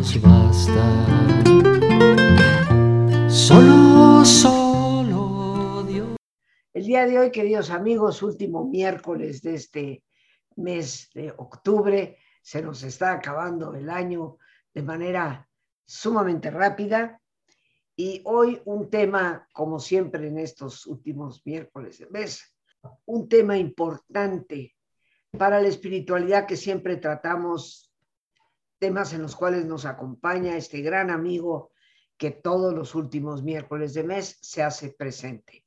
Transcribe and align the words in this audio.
Dios 0.00 0.22
basta. 0.22 0.82
Solo, 3.28 4.24
solo 4.24 4.60
día 6.90 7.06
de 7.06 7.18
hoy, 7.18 7.30
queridos 7.30 7.70
amigos, 7.70 8.22
último 8.22 8.64
miércoles 8.64 9.42
de 9.42 9.54
este 9.54 10.02
mes 10.56 11.10
de 11.14 11.30
octubre, 11.36 12.16
se 12.42 12.62
nos 12.62 12.82
está 12.82 13.12
acabando 13.12 13.74
el 13.74 13.90
año 13.90 14.38
de 14.72 14.82
manera 14.82 15.48
sumamente 15.86 16.50
rápida. 16.50 17.20
Y 17.94 18.22
hoy 18.24 18.60
un 18.64 18.88
tema, 18.88 19.46
como 19.52 19.78
siempre 19.78 20.26
en 20.26 20.38
estos 20.38 20.86
últimos 20.86 21.42
miércoles 21.44 21.98
de 21.98 22.06
mes, 22.08 22.56
un 23.04 23.28
tema 23.28 23.58
importante 23.58 24.74
para 25.36 25.60
la 25.60 25.68
espiritualidad 25.68 26.46
que 26.46 26.56
siempre 26.56 26.96
tratamos, 26.96 27.89
temas 28.80 29.12
en 29.12 29.22
los 29.22 29.36
cuales 29.36 29.64
nos 29.66 29.84
acompaña 29.84 30.56
este 30.56 30.80
gran 30.80 31.10
amigo 31.10 31.70
que 32.16 32.32
todos 32.32 32.74
los 32.74 32.96
últimos 32.96 33.44
miércoles 33.44 33.94
de 33.94 34.02
mes 34.02 34.38
se 34.40 34.64
hace 34.64 34.90
presente 34.90 35.64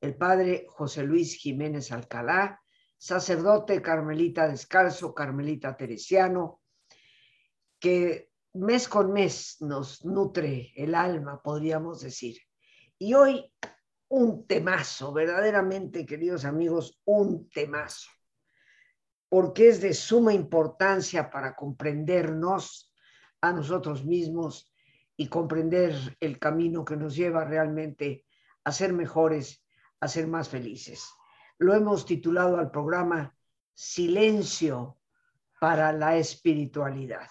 el 0.00 0.16
padre 0.16 0.66
José 0.68 1.02
Luis 1.02 1.34
Jiménez 1.34 1.90
Alcalá, 1.92 2.62
sacerdote 2.98 3.82
carmelita 3.82 4.48
descalzo, 4.48 5.14
carmelita 5.14 5.76
teresiano, 5.76 6.60
que 7.78 8.30
mes 8.54 8.88
con 8.88 9.12
mes 9.12 9.56
nos 9.60 10.04
nutre 10.04 10.72
el 10.76 10.94
alma, 10.94 11.40
podríamos 11.42 12.00
decir. 12.00 12.38
Y 12.98 13.14
hoy 13.14 13.52
un 14.08 14.46
temazo, 14.46 15.12
verdaderamente, 15.12 16.06
queridos 16.06 16.44
amigos, 16.44 17.00
un 17.04 17.48
temazo, 17.50 18.10
porque 19.36 19.68
es 19.68 19.82
de 19.82 19.92
suma 19.92 20.32
importancia 20.32 21.28
para 21.28 21.54
comprendernos 21.54 22.90
a 23.42 23.52
nosotros 23.52 24.02
mismos 24.02 24.72
y 25.14 25.28
comprender 25.28 25.92
el 26.20 26.38
camino 26.38 26.86
que 26.86 26.96
nos 26.96 27.14
lleva 27.14 27.44
realmente 27.44 28.24
a 28.64 28.72
ser 28.72 28.94
mejores 28.94 29.62
a 30.00 30.08
ser 30.08 30.26
más 30.26 30.48
felices. 30.48 31.06
Lo 31.58 31.74
hemos 31.74 32.06
titulado 32.06 32.56
al 32.56 32.70
programa 32.70 33.36
Silencio 33.74 34.96
para 35.60 35.92
la 35.92 36.16
espiritualidad. 36.16 37.28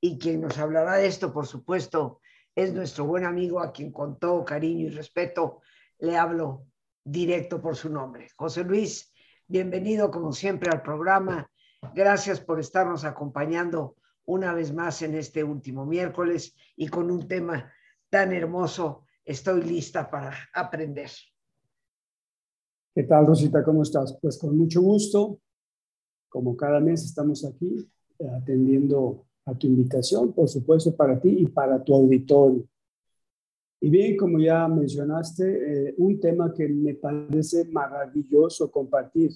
Y 0.00 0.20
quien 0.20 0.40
nos 0.40 0.56
hablará 0.56 0.98
de 0.98 1.08
esto, 1.08 1.32
por 1.32 1.48
supuesto, 1.48 2.20
es 2.54 2.72
nuestro 2.72 3.06
buen 3.06 3.24
amigo 3.24 3.58
a 3.58 3.72
quien 3.72 3.90
con 3.90 4.20
todo 4.20 4.44
cariño 4.44 4.86
y 4.86 4.90
respeto 4.90 5.62
le 5.98 6.16
hablo 6.16 6.68
directo 7.02 7.60
por 7.60 7.74
su 7.74 7.90
nombre. 7.90 8.28
José 8.36 8.62
Luis, 8.62 9.11
bienvenido 9.52 10.10
como 10.10 10.32
siempre 10.32 10.70
al 10.72 10.80
programa. 10.80 11.46
Gracias 11.94 12.40
por 12.40 12.58
estarnos 12.58 13.04
acompañando 13.04 13.96
una 14.24 14.54
vez 14.54 14.72
más 14.72 15.02
en 15.02 15.14
este 15.14 15.44
último 15.44 15.84
miércoles 15.84 16.54
y 16.74 16.88
con 16.88 17.10
un 17.10 17.28
tema 17.28 17.70
tan 18.08 18.32
hermoso. 18.32 19.04
Estoy 19.22 19.62
lista 19.62 20.10
para 20.10 20.32
aprender. 20.54 21.10
¿Qué 22.94 23.02
tal, 23.02 23.26
Rosita? 23.26 23.62
¿Cómo 23.62 23.82
estás? 23.82 24.18
Pues 24.22 24.38
con 24.38 24.56
mucho 24.56 24.80
gusto. 24.80 25.38
Como 26.30 26.56
cada 26.56 26.80
mes 26.80 27.04
estamos 27.04 27.44
aquí 27.44 27.86
eh, 28.20 28.28
atendiendo 28.34 29.26
a 29.44 29.54
tu 29.54 29.66
invitación, 29.66 30.32
por 30.32 30.48
supuesto, 30.48 30.96
para 30.96 31.20
ti 31.20 31.28
y 31.40 31.46
para 31.46 31.84
tu 31.84 31.94
auditorio. 31.94 32.66
Y 33.84 33.90
bien, 33.90 34.16
como 34.16 34.38
ya 34.38 34.68
mencionaste, 34.68 35.88
eh, 35.88 35.94
un 35.98 36.20
tema 36.20 36.54
que 36.54 36.68
me 36.68 36.94
parece 36.94 37.64
maravilloso 37.64 38.70
compartir 38.70 39.32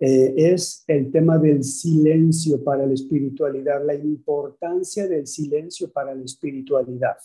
eh, 0.00 0.34
es 0.36 0.84
el 0.88 1.12
tema 1.12 1.38
del 1.38 1.62
silencio 1.62 2.64
para 2.64 2.86
la 2.86 2.94
espiritualidad, 2.94 3.84
la 3.84 3.94
importancia 3.94 5.06
del 5.06 5.26
silencio 5.26 5.92
para 5.92 6.14
la 6.14 6.24
espiritualidad. 6.24 7.16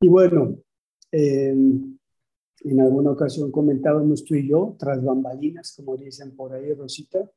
Y 0.00 0.08
bueno, 0.08 0.56
en 2.62 2.80
alguna 2.80 3.10
ocasión 3.10 3.50
comentábamos 3.50 4.24
tú 4.24 4.36
y 4.36 4.48
yo, 4.48 4.76
tras 4.78 5.02
bambalinas, 5.02 5.74
como 5.76 5.96
dicen 5.96 6.34
por 6.36 6.52
ahí, 6.52 6.72
Rosita, 6.72 7.28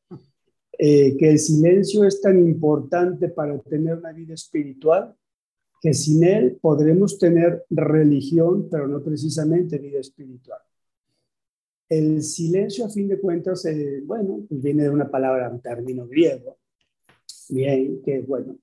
eh, 0.78 1.16
que 1.18 1.30
el 1.30 1.40
silencio 1.40 2.04
es 2.04 2.20
tan 2.22 2.40
importante 2.40 3.30
para 3.30 3.58
tener 3.60 3.98
una 3.98 4.12
vida 4.12 4.34
espiritual 4.34 5.16
que 5.84 5.94
sin 5.94 6.24
él 6.24 6.58
podremos 6.62 7.18
tener 7.20 7.66
religión, 7.70 8.70
pero 8.72 8.88
no 8.88 9.04
precisamente 9.04 9.78
vida 9.80 10.00
espiritual. 10.00 10.62
El 11.90 12.24
silencio, 12.24 12.86
a 12.86 12.90
fin 12.90 13.10
de 13.10 13.20
cuentas, 13.20 13.66
eh, 13.66 14.02
bueno, 14.06 14.46
pues 14.48 14.62
viene 14.62 14.84
de 14.84 14.90
una 14.90 15.12
palabra, 15.12 15.50
un 15.50 15.60
término 15.60 16.08
griego, 16.08 16.58
bien, 17.50 18.02
que 18.02 18.22
bueno, 18.22 18.56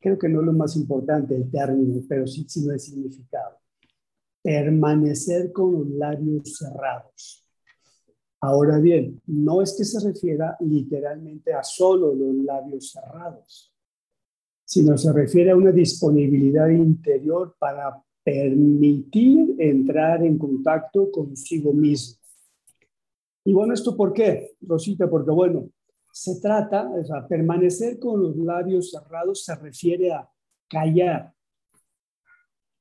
creo 0.00 0.18
que 0.18 0.30
no 0.30 0.40
es 0.40 0.46
lo 0.46 0.54
más 0.54 0.74
importante 0.74 1.36
el 1.36 1.50
término, 1.50 2.00
pero 2.08 2.26
sí, 2.26 2.46
sino 2.48 2.72
el 2.72 2.80
significado 2.80 3.62
permanecer 4.42 5.52
con 5.52 5.72
los 5.72 5.88
labios 5.88 6.56
cerrados. 6.56 7.46
Ahora 8.40 8.78
bien, 8.78 9.22
no 9.26 9.62
es 9.62 9.76
que 9.76 9.84
se 9.84 10.04
refiera 10.04 10.56
literalmente 10.60 11.52
a 11.52 11.62
solo 11.62 12.12
los 12.12 12.34
labios 12.44 12.90
cerrados, 12.90 13.71
sino 14.72 14.96
se 14.96 15.12
refiere 15.12 15.50
a 15.50 15.56
una 15.56 15.70
disponibilidad 15.70 16.66
interior 16.70 17.54
para 17.58 18.02
permitir 18.24 19.54
entrar 19.58 20.24
en 20.24 20.38
contacto 20.38 21.10
consigo 21.10 21.74
mismo. 21.74 22.16
Y 23.44 23.52
bueno, 23.52 23.74
¿esto 23.74 23.94
por 23.94 24.14
qué, 24.14 24.52
Rosita? 24.62 25.10
Porque 25.10 25.30
bueno, 25.30 25.68
se 26.10 26.40
trata, 26.40 26.90
o 26.90 27.04
sea, 27.04 27.28
permanecer 27.28 27.98
con 27.98 28.22
los 28.22 28.34
labios 28.34 28.90
cerrados 28.90 29.44
se 29.44 29.54
refiere 29.56 30.10
a 30.10 30.26
callar, 30.70 31.34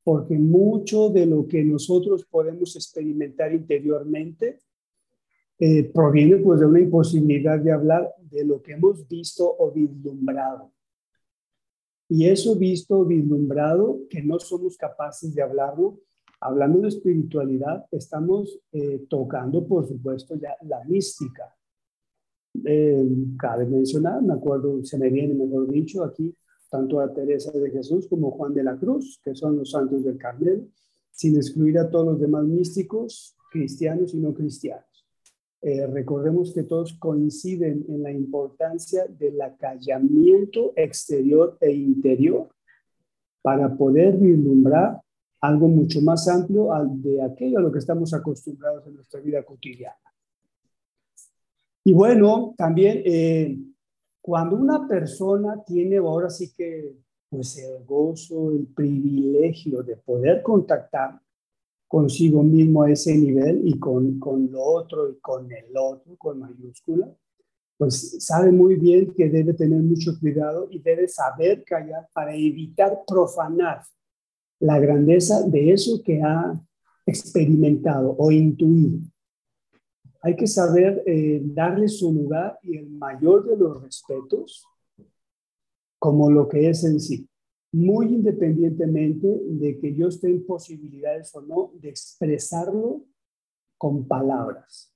porque 0.01 0.36
mucho 0.36 1.10
de 1.10 1.25
lo 1.25 1.45
que 1.45 1.62
nosotros 1.62 2.24
podemos 2.24 2.74
experimentar 2.77 3.54
interiormente 3.54 4.60
eh, 5.60 5.92
proviene 5.94 6.38
pues 6.38 6.62
de 6.62 6.68
una 6.68 6.80
imposibilidad 6.80 7.60
de 7.60 7.74
hablar 7.74 8.13
de 8.18 8.45
lo 8.45 8.62
que 8.62 8.71
hemos 8.71 9.06
visto 9.10 9.57
o 9.60 9.71
vislumbrado. 9.71 10.71
Y 12.13 12.25
eso 12.25 12.58
visto 12.58 13.06
vislumbrado, 13.06 14.02
que 14.10 14.22
no 14.22 14.38
somos 14.38 14.75
capaces 14.75 15.34
de 15.34 15.44
hablarlo, 15.44 16.02
hablando 16.42 16.81
de 16.81 16.90
espiritualidad, 16.90 17.86
estamos 17.90 18.60
eh, 18.74 19.06
tocando, 19.10 19.66
por 19.66 19.88
supuesto, 19.88 20.36
ya 20.36 20.58
la 20.63 20.84
mística. 20.84 21.56
Eh, 22.66 23.08
cabe 23.40 23.66
mencionar, 23.66 24.22
me 24.22 24.34
acuerdo, 24.34 24.84
se 24.84 24.98
me 24.98 25.10
viene, 25.10 25.36
mejor 25.36 25.72
dicho, 25.72 26.04
aquí 26.04 26.36
tanto 26.69 27.00
a 27.00 27.13
Teresa 27.13 27.52
de 27.52 27.72
Jesús 27.72 28.10
como 28.10 28.31
Juan 28.31 28.54
de 28.54 28.63
la 28.63 28.78
Cruz, 28.78 29.22
que 29.24 29.34
son 29.34 29.56
los 29.56 29.72
santos 29.72 30.04
del 30.04 30.18
Carmelo, 30.18 30.66
sin 31.13 31.38
excluir 31.38 31.80
a 31.80 31.90
todos 31.90 32.08
los 32.08 32.19
demás 32.19 32.44
místicos, 32.44 33.38
cristianos 33.50 34.13
y 34.13 34.18
no 34.18 34.34
cristianos. 34.34 34.90
Eh, 35.63 35.86
recordemos 35.86 36.54
que 36.54 36.63
todos 36.63 36.94
coinciden 36.94 37.86
en 37.88 38.02
la 38.02 38.12
importancia 38.12 39.06
del 39.06 39.40
acallamiento 39.42 40.74
exterior 40.75 41.56
e 41.62 41.72
interior 41.72 42.50
para 43.44 43.75
poder 43.75 44.18
vislumbrar 44.18 45.00
algo 45.40 45.68
mucho 45.68 46.02
más 46.02 46.28
amplio 46.28 46.69
de 46.96 47.22
aquello 47.22 47.60
a 47.60 47.62
lo 47.62 47.72
que 47.72 47.80
estamos 47.80 48.13
acostumbrados 48.13 48.86
en 48.88 48.96
nuestra 48.96 49.19
vida 49.19 49.44
cotidiana. 49.44 49.96
Y 51.84 51.94
bueno, 51.94 52.54
también 52.58 53.02
eh, 53.06 53.58
cuando 54.22 54.56
una 54.56 54.88
persona 54.88 55.63
tiene 55.63 55.98
ahora 55.98 56.30
sí 56.30 56.54
que 56.56 56.96
pues 57.30 57.58
el 57.58 57.86
gozo, 57.86 58.52
el 58.52 58.68
privilegio 58.68 59.81
de 59.84 59.96
poder 59.96 60.44
contactar 60.44 61.19
consigo 61.91 62.41
mismo 62.41 62.83
a 62.83 62.89
ese 62.89 63.13
nivel 63.17 63.67
y 63.67 63.77
con, 63.77 64.17
con 64.17 64.49
lo 64.49 64.63
otro 64.63 65.09
y 65.09 65.19
con 65.19 65.51
el 65.51 65.75
otro, 65.75 66.15
con 66.17 66.39
mayúscula, 66.39 67.13
pues 67.77 68.15
sabe 68.25 68.49
muy 68.49 68.75
bien 68.75 69.13
que 69.13 69.27
debe 69.27 69.53
tener 69.53 69.81
mucho 69.81 70.17
cuidado 70.17 70.69
y 70.71 70.79
debe 70.79 71.09
saber 71.09 71.65
callar 71.65 72.07
para 72.13 72.33
evitar 72.33 73.01
profanar 73.05 73.81
la 74.61 74.79
grandeza 74.79 75.41
de 75.41 75.73
eso 75.73 76.01
que 76.01 76.21
ha 76.21 76.57
experimentado 77.05 78.15
o 78.17 78.31
intuido. 78.31 78.99
Hay 80.21 80.38
que 80.38 80.47
saber 80.47 81.03
eh, 81.05 81.41
darle 81.43 81.89
su 81.89 82.13
lugar 82.13 82.57
y 82.63 82.77
el 82.77 82.89
mayor 82.89 83.45
de 83.45 83.57
los 83.57 83.83
respetos 83.83 84.65
como 85.99 86.31
lo 86.31 86.47
que 86.47 86.69
es 86.69 86.85
en 86.85 87.01
sí, 87.01 87.27
muy 87.71 88.07
independientemente 88.07 89.27
de 89.45 89.79
que 89.79 89.95
yo 89.95 90.09
esté 90.09 90.27
en 90.27 90.45
posibilidades 90.45 91.33
o 91.35 91.41
no 91.41 91.71
de 91.79 91.89
expresarlo 91.89 93.06
con 93.77 94.07
palabras. 94.07 94.94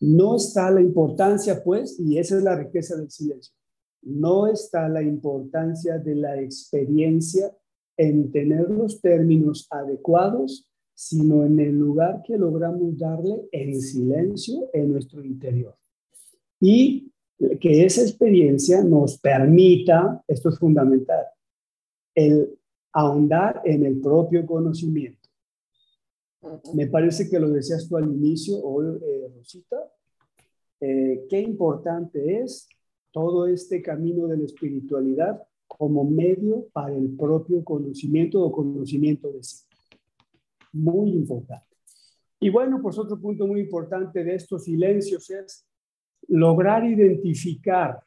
No 0.00 0.36
está 0.36 0.70
la 0.70 0.82
importancia, 0.82 1.62
pues, 1.64 1.98
y 1.98 2.18
esa 2.18 2.36
es 2.36 2.42
la 2.42 2.56
riqueza 2.56 2.96
del 2.96 3.10
silencio, 3.10 3.54
no 4.02 4.46
está 4.46 4.88
la 4.88 5.02
importancia 5.02 5.98
de 5.98 6.14
la 6.14 6.40
experiencia 6.40 7.56
en 7.96 8.30
tener 8.30 8.68
los 8.70 9.00
términos 9.00 9.66
adecuados, 9.70 10.68
sino 10.94 11.44
en 11.44 11.58
el 11.58 11.78
lugar 11.78 12.22
que 12.24 12.36
logramos 12.36 12.98
darle 12.98 13.48
en 13.50 13.80
silencio 13.80 14.68
en 14.72 14.92
nuestro 14.92 15.24
interior. 15.24 15.74
Y 16.60 17.10
que 17.60 17.84
esa 17.84 18.02
experiencia 18.02 18.82
nos 18.84 19.18
permita, 19.18 20.22
esto 20.28 20.50
es 20.50 20.58
fundamental, 20.58 21.24
el 22.14 22.58
ahondar 22.92 23.62
en 23.64 23.84
el 23.84 24.00
propio 24.00 24.46
conocimiento. 24.46 25.28
Me 26.74 26.86
parece 26.86 27.28
que 27.28 27.40
lo 27.40 27.50
decías 27.50 27.88
tú 27.88 27.96
al 27.96 28.04
inicio, 28.04 28.62
hoy, 28.62 28.98
eh, 29.02 29.32
Rosita, 29.34 29.76
eh, 30.80 31.24
qué 31.28 31.40
importante 31.40 32.42
es 32.42 32.68
todo 33.10 33.46
este 33.46 33.80
camino 33.80 34.26
de 34.26 34.36
la 34.36 34.44
espiritualidad 34.44 35.42
como 35.66 36.04
medio 36.04 36.66
para 36.72 36.94
el 36.94 37.16
propio 37.16 37.64
conocimiento 37.64 38.42
o 38.42 38.52
conocimiento 38.52 39.32
de 39.32 39.42
sí. 39.42 39.64
Muy 40.72 41.10
importante. 41.10 41.74
Y 42.40 42.50
bueno, 42.50 42.80
pues 42.82 42.98
otro 42.98 43.18
punto 43.18 43.46
muy 43.46 43.60
importante 43.60 44.22
de 44.22 44.34
estos 44.34 44.64
silencios 44.64 45.30
es 45.30 45.66
lograr 46.28 46.84
identificar, 46.84 48.00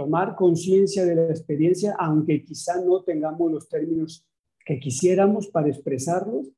tomar 0.00 0.34
conciencia 0.34 1.04
de 1.04 1.14
la 1.14 1.26
experiencia, 1.28 1.94
aunque 1.98 2.42
quizá 2.42 2.82
no 2.82 3.02
tengamos 3.02 3.52
los 3.52 3.68
términos 3.68 4.26
que 4.64 4.80
quisiéramos 4.80 5.48
para 5.48 5.68
expresarlos, 5.68 6.50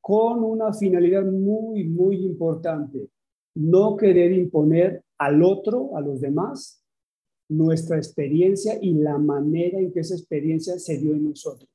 con 0.00 0.42
una 0.42 0.72
finalidad 0.72 1.22
muy, 1.22 1.84
muy 1.84 2.24
importante. 2.24 3.10
No 3.54 3.94
querer 3.94 4.32
imponer 4.32 5.04
al 5.18 5.42
otro, 5.42 5.94
a 5.98 6.00
los 6.00 6.22
demás, 6.22 6.82
nuestra 7.50 7.98
experiencia 7.98 8.78
y 8.80 8.94
la 8.94 9.18
manera 9.18 9.78
en 9.78 9.92
que 9.92 10.00
esa 10.00 10.14
experiencia 10.14 10.78
se 10.78 10.96
dio 10.96 11.12
en 11.12 11.24
nosotros. 11.28 11.68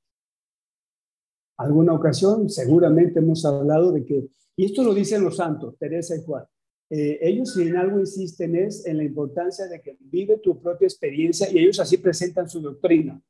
Alguna 1.59 1.94
ocasión, 1.94 2.49
seguramente 2.49 3.19
hemos 3.19 3.45
hablado 3.45 3.91
de 3.91 4.03
que, 4.03 4.29
y 4.55 4.65
esto 4.65 4.83
lo 4.83 4.95
dicen 4.95 5.23
los 5.23 5.35
santos, 5.35 5.77
Teresa 5.77 6.15
y 6.15 6.23
Juan, 6.25 6.44
eh, 6.89 7.19
ellos 7.21 7.53
si 7.53 7.63
en 7.63 7.75
algo 7.75 7.99
insisten 7.99 8.55
es 8.55 8.85
en 8.85 8.97
la 8.97 9.03
importancia 9.03 9.67
de 9.67 9.81
que 9.81 9.97
vive 9.99 10.37
tu 10.37 10.59
propia 10.61 10.85
experiencia 10.85 11.51
y 11.51 11.59
ellos 11.59 11.79
así 11.79 11.97
presentan 11.97 12.49
su 12.49 12.61
doctrina. 12.61 13.21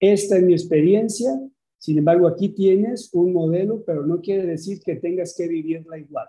Esta 0.00 0.38
es 0.38 0.42
mi 0.42 0.54
experiencia, 0.54 1.30
sin 1.78 1.98
embargo 1.98 2.26
aquí 2.26 2.48
tienes 2.48 3.10
un 3.12 3.32
modelo, 3.32 3.84
pero 3.84 4.04
no 4.04 4.20
quiere 4.20 4.44
decir 4.44 4.80
que 4.80 4.96
tengas 4.96 5.34
que 5.36 5.46
vivirla 5.46 5.98
igual. 5.98 6.28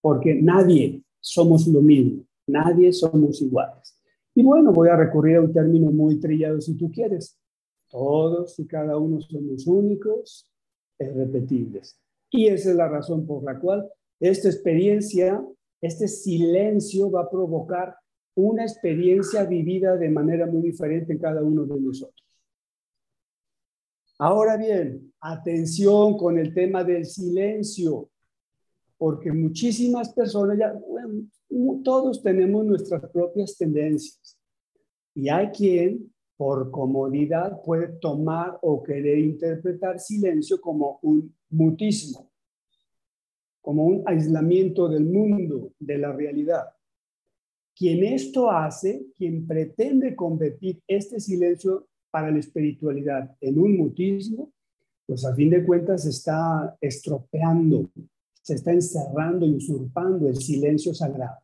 Porque 0.00 0.34
nadie 0.34 1.02
somos 1.18 1.66
lo 1.66 1.80
mismo, 1.80 2.24
nadie 2.46 2.92
somos 2.92 3.40
iguales. 3.40 3.96
Y 4.34 4.42
bueno, 4.42 4.72
voy 4.72 4.88
a 4.88 4.96
recurrir 4.96 5.36
a 5.36 5.40
un 5.42 5.52
término 5.52 5.90
muy 5.90 6.18
trillado 6.18 6.60
si 6.60 6.76
tú 6.76 6.90
quieres. 6.90 7.38
Todos 7.88 8.58
y 8.58 8.66
cada 8.66 8.96
uno 8.96 9.20
somos 9.20 9.66
únicos, 9.66 10.50
irrepetibles. 10.98 11.98
Y 12.30 12.48
esa 12.48 12.70
es 12.70 12.76
la 12.76 12.88
razón 12.88 13.26
por 13.26 13.44
la 13.44 13.58
cual 13.58 13.88
esta 14.22 14.48
experiencia, 14.48 15.44
este 15.80 16.06
silencio 16.06 17.10
va 17.10 17.22
a 17.22 17.30
provocar 17.30 17.96
una 18.36 18.62
experiencia 18.62 19.44
vivida 19.44 19.96
de 19.96 20.08
manera 20.08 20.46
muy 20.46 20.62
diferente 20.62 21.12
en 21.12 21.18
cada 21.18 21.42
uno 21.42 21.64
de 21.66 21.80
nosotros. 21.80 22.24
Ahora 24.18 24.56
bien, 24.56 25.12
atención 25.20 26.16
con 26.16 26.38
el 26.38 26.54
tema 26.54 26.84
del 26.84 27.04
silencio, 27.04 28.10
porque 28.96 29.32
muchísimas 29.32 30.12
personas, 30.14 30.56
ya, 30.56 30.72
todos 31.82 32.22
tenemos 32.22 32.64
nuestras 32.64 33.02
propias 33.10 33.56
tendencias 33.56 34.38
y 35.16 35.28
hay 35.28 35.48
quien 35.48 36.14
por 36.36 36.70
comodidad 36.70 37.60
puede 37.64 37.88
tomar 37.98 38.56
o 38.62 38.84
querer 38.84 39.18
interpretar 39.18 39.98
silencio 39.98 40.60
como 40.60 41.00
un 41.02 41.34
mutismo 41.50 42.31
como 43.62 43.86
un 43.86 44.02
aislamiento 44.06 44.88
del 44.88 45.04
mundo, 45.06 45.72
de 45.78 45.96
la 45.96 46.12
realidad. 46.12 46.64
Quien 47.74 48.04
esto 48.04 48.50
hace, 48.50 49.06
quien 49.16 49.46
pretende 49.46 50.14
convertir 50.14 50.82
este 50.86 51.20
silencio 51.20 51.86
para 52.10 52.30
la 52.30 52.40
espiritualidad 52.40 53.34
en 53.40 53.58
un 53.58 53.78
mutismo, 53.78 54.52
pues 55.06 55.24
a 55.24 55.34
fin 55.34 55.50
de 55.50 55.64
cuentas 55.64 56.04
está 56.04 56.76
estropeando, 56.80 57.90
se 58.42 58.54
está 58.54 58.72
encerrando 58.72 59.46
y 59.46 59.54
usurpando 59.54 60.28
el 60.28 60.36
silencio 60.36 60.92
sagrado. 60.92 61.38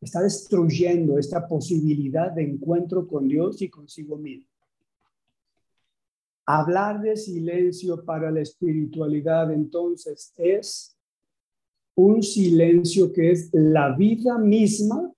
Está 0.00 0.22
destruyendo 0.22 1.18
esta 1.18 1.46
posibilidad 1.46 2.32
de 2.32 2.42
encuentro 2.44 3.06
con 3.06 3.28
Dios 3.28 3.60
y 3.60 3.68
consigo 3.68 4.16
mismo. 4.16 4.51
Hablar 6.54 7.00
de 7.00 7.16
silencio 7.16 8.04
para 8.04 8.30
la 8.30 8.42
espiritualidad 8.42 9.50
entonces 9.50 10.34
es 10.36 10.94
un 11.94 12.22
silencio 12.22 13.10
que 13.10 13.30
es 13.30 13.48
la 13.54 13.96
vida 13.96 14.36
misma 14.36 15.10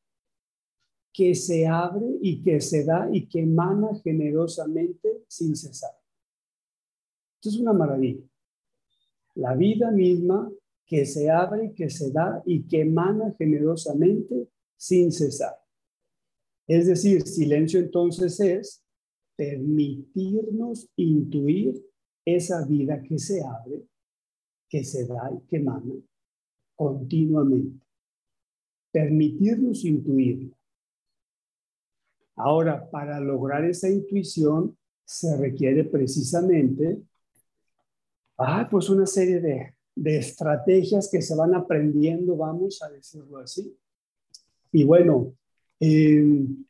que 1.12 1.35
se 1.35 1.67
abre 1.67 2.07
y 2.23 2.41
que 2.41 2.61
se 2.61 2.85
da 2.85 3.09
y 3.12 3.26
que 3.26 3.41
emana 3.41 4.00
generosamente 4.05 5.25
sin 5.26 5.57
cesar. 5.57 5.91
Esto 7.41 7.49
es 7.49 7.59
una 7.59 7.73
maravilla. 7.73 8.23
La 9.35 9.57
vida 9.57 9.91
misma 9.91 10.53
que 10.87 11.05
se 11.05 11.33
abre 11.33 11.64
y 11.64 11.75
que 11.75 11.91
se 11.91 12.12
da 12.12 12.45
y 12.47 12.62
que 12.62 12.83
emana 12.83 13.35
generosamente 13.37 14.50
sin 14.76 15.11
cesar. 15.11 15.57
Es 16.69 16.87
decir, 16.87 17.23
silencio 17.23 17.81
entonces 17.81 18.38
es 18.38 18.84
permitirnos 19.37 20.88
intuir 20.97 21.83
esa 22.25 22.64
vida 22.67 23.03
que 23.03 23.19
se 23.19 23.43
abre, 23.43 23.85
que 24.69 24.85
se 24.85 25.07
da 25.07 25.31
y 25.33 25.47
que 25.47 25.57
emana 25.57 25.95
continuamente. 26.75 27.85
Permitirnos 28.91 29.85
intuirlo. 29.85 30.57
Ahora, 32.37 32.88
para 32.91 33.21
lograr 33.21 33.64
esa 33.64 33.88
intuición 33.88 34.76
se 35.05 35.37
requiere 35.37 35.85
precisamente, 35.85 37.03
ah, 38.38 38.67
pues 38.71 38.88
una 38.88 39.07
serie 39.07 39.41
de, 39.41 39.75
de 39.95 40.19
estrategias 40.19 41.09
que 41.11 41.23
se 41.23 41.35
van 41.37 41.55
aprendiendo, 41.55 42.37
vamos 42.37 42.83
a 42.83 42.91
decirlo 42.91 43.38
así. 43.38 43.76
Y 44.73 44.85
bueno, 44.85 45.35
em, 45.79 46.64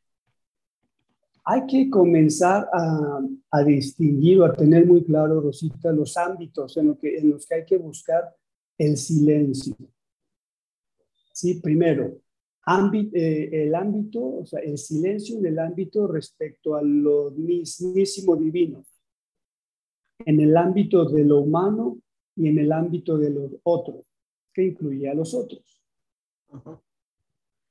hay 1.45 1.67
que 1.67 1.91
comenzar 1.91 2.69
a, 2.73 3.21
a, 3.51 3.65
distinguir 3.65 4.41
o 4.41 4.45
a 4.47 4.53
tener 4.53 4.87
muy 4.87 5.05
claro, 5.05 5.41
Rosita, 5.41 5.93
los 5.93 6.17
ámbitos 6.17 6.77
en, 6.77 6.89
lo 6.89 6.99
que, 6.99 7.19
en 7.19 7.31
los 7.31 7.47
que 7.47 7.55
hay 7.57 7.65
que 7.65 7.77
buscar 7.77 8.35
el 8.79 8.97
silencio. 8.97 9.77
Sí, 11.33 11.61
primero, 11.61 12.19
eh, 13.13 13.51
el 13.53 13.75
ámbito, 13.75 14.39
o 14.39 14.47
sea, 14.47 14.61
el 14.61 14.79
silencio 14.79 15.39
en 15.39 15.47
el 15.47 15.59
ámbito 15.59 16.07
respecto 16.07 16.77
a 16.77 16.83
lo 16.83 17.31
mismísimo 17.33 18.37
divino, 18.37 18.85
en 20.25 20.41
el 20.41 20.57
ámbito 20.57 21.05
de 21.05 21.25
lo 21.25 21.41
humano 21.41 21.99
y 22.37 22.49
en 22.49 22.59
el 22.59 22.73
ámbito 22.73 23.19
de 23.19 23.31
los 23.31 23.53
otros, 23.65 24.07
que 24.53 24.65
incluye 24.65 25.09
a 25.09 25.15
los 25.15 25.35
otros. 25.35 25.83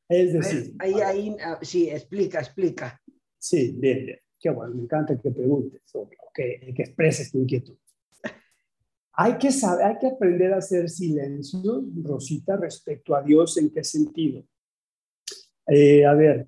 Es 0.09 0.33
decir, 0.33 0.75
ahí, 0.77 0.93
ahí, 0.95 1.35
ah, 1.43 1.57
sí, 1.61 1.89
explica, 1.89 2.39
explica. 2.39 3.01
Sí, 3.43 3.73
bien, 3.77 4.05
bien. 4.05 4.19
Qué 4.39 4.49
bueno, 4.51 4.73
me 4.73 4.83
encanta 4.83 5.19
que 5.19 5.29
preguntes 5.29 5.81
o 5.95 6.09
que, 6.33 6.73
expreses 6.77 7.29
tu 7.29 7.39
inquietud. 7.39 7.75
Hay 9.11 9.37
que 9.37 9.51
saber, 9.51 9.85
hay 9.85 9.97
que 9.99 10.07
aprender 10.07 10.53
a 10.53 10.59
hacer 10.59 10.89
silencio, 10.89 11.83
Rosita, 12.03 12.55
respecto 12.55 13.13
a 13.13 13.21
Dios. 13.21 13.57
¿En 13.57 13.69
qué 13.69 13.83
sentido? 13.83 14.45
Eh, 15.67 16.05
a 16.05 16.13
ver, 16.13 16.47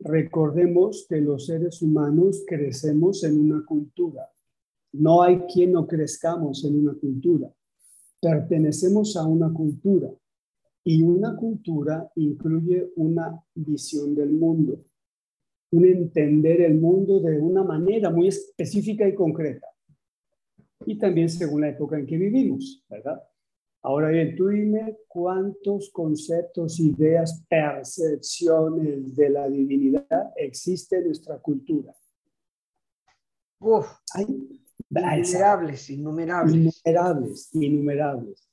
recordemos 0.00 1.06
que 1.08 1.20
los 1.20 1.46
seres 1.46 1.80
humanos 1.82 2.42
crecemos 2.44 3.22
en 3.22 3.38
una 3.38 3.64
cultura. 3.64 4.28
No 4.90 5.22
hay 5.22 5.38
quien 5.42 5.70
no 5.70 5.86
crezcamos 5.86 6.64
en 6.64 6.80
una 6.80 6.94
cultura. 6.94 7.48
Pertenecemos 8.20 9.16
a 9.16 9.24
una 9.24 9.52
cultura 9.52 10.10
y 10.82 11.00
una 11.00 11.36
cultura 11.36 12.10
incluye 12.16 12.90
una 12.96 13.40
visión 13.54 14.16
del 14.16 14.32
mundo, 14.32 14.84
un 15.76 15.84
entender 15.86 16.60
el 16.60 16.74
mundo 16.74 17.20
de 17.20 17.38
una 17.38 17.64
manera 17.64 18.10
muy 18.10 18.28
específica 18.28 19.06
y 19.08 19.14
concreta. 19.14 19.66
Y 20.86 20.98
también 20.98 21.28
según 21.28 21.62
la 21.62 21.70
época 21.70 21.98
en 21.98 22.06
que 22.06 22.16
vivimos, 22.16 22.84
¿verdad? 22.88 23.22
Ahora 23.82 24.08
bien, 24.08 24.34
tú 24.34 24.48
dime 24.48 24.96
cuántos 25.08 25.90
conceptos, 25.90 26.80
ideas, 26.80 27.44
percepciones 27.48 29.14
de 29.14 29.28
la 29.28 29.48
divinidad 29.48 30.32
existe 30.36 30.96
en 30.96 31.06
nuestra 31.06 31.38
cultura. 31.38 31.94
Uf, 33.60 33.86
Hay, 34.14 34.24
innumerables, 34.88 35.90
innumerables. 35.90 36.54
Innumerables, 36.54 37.54
innumerables. 37.54 38.48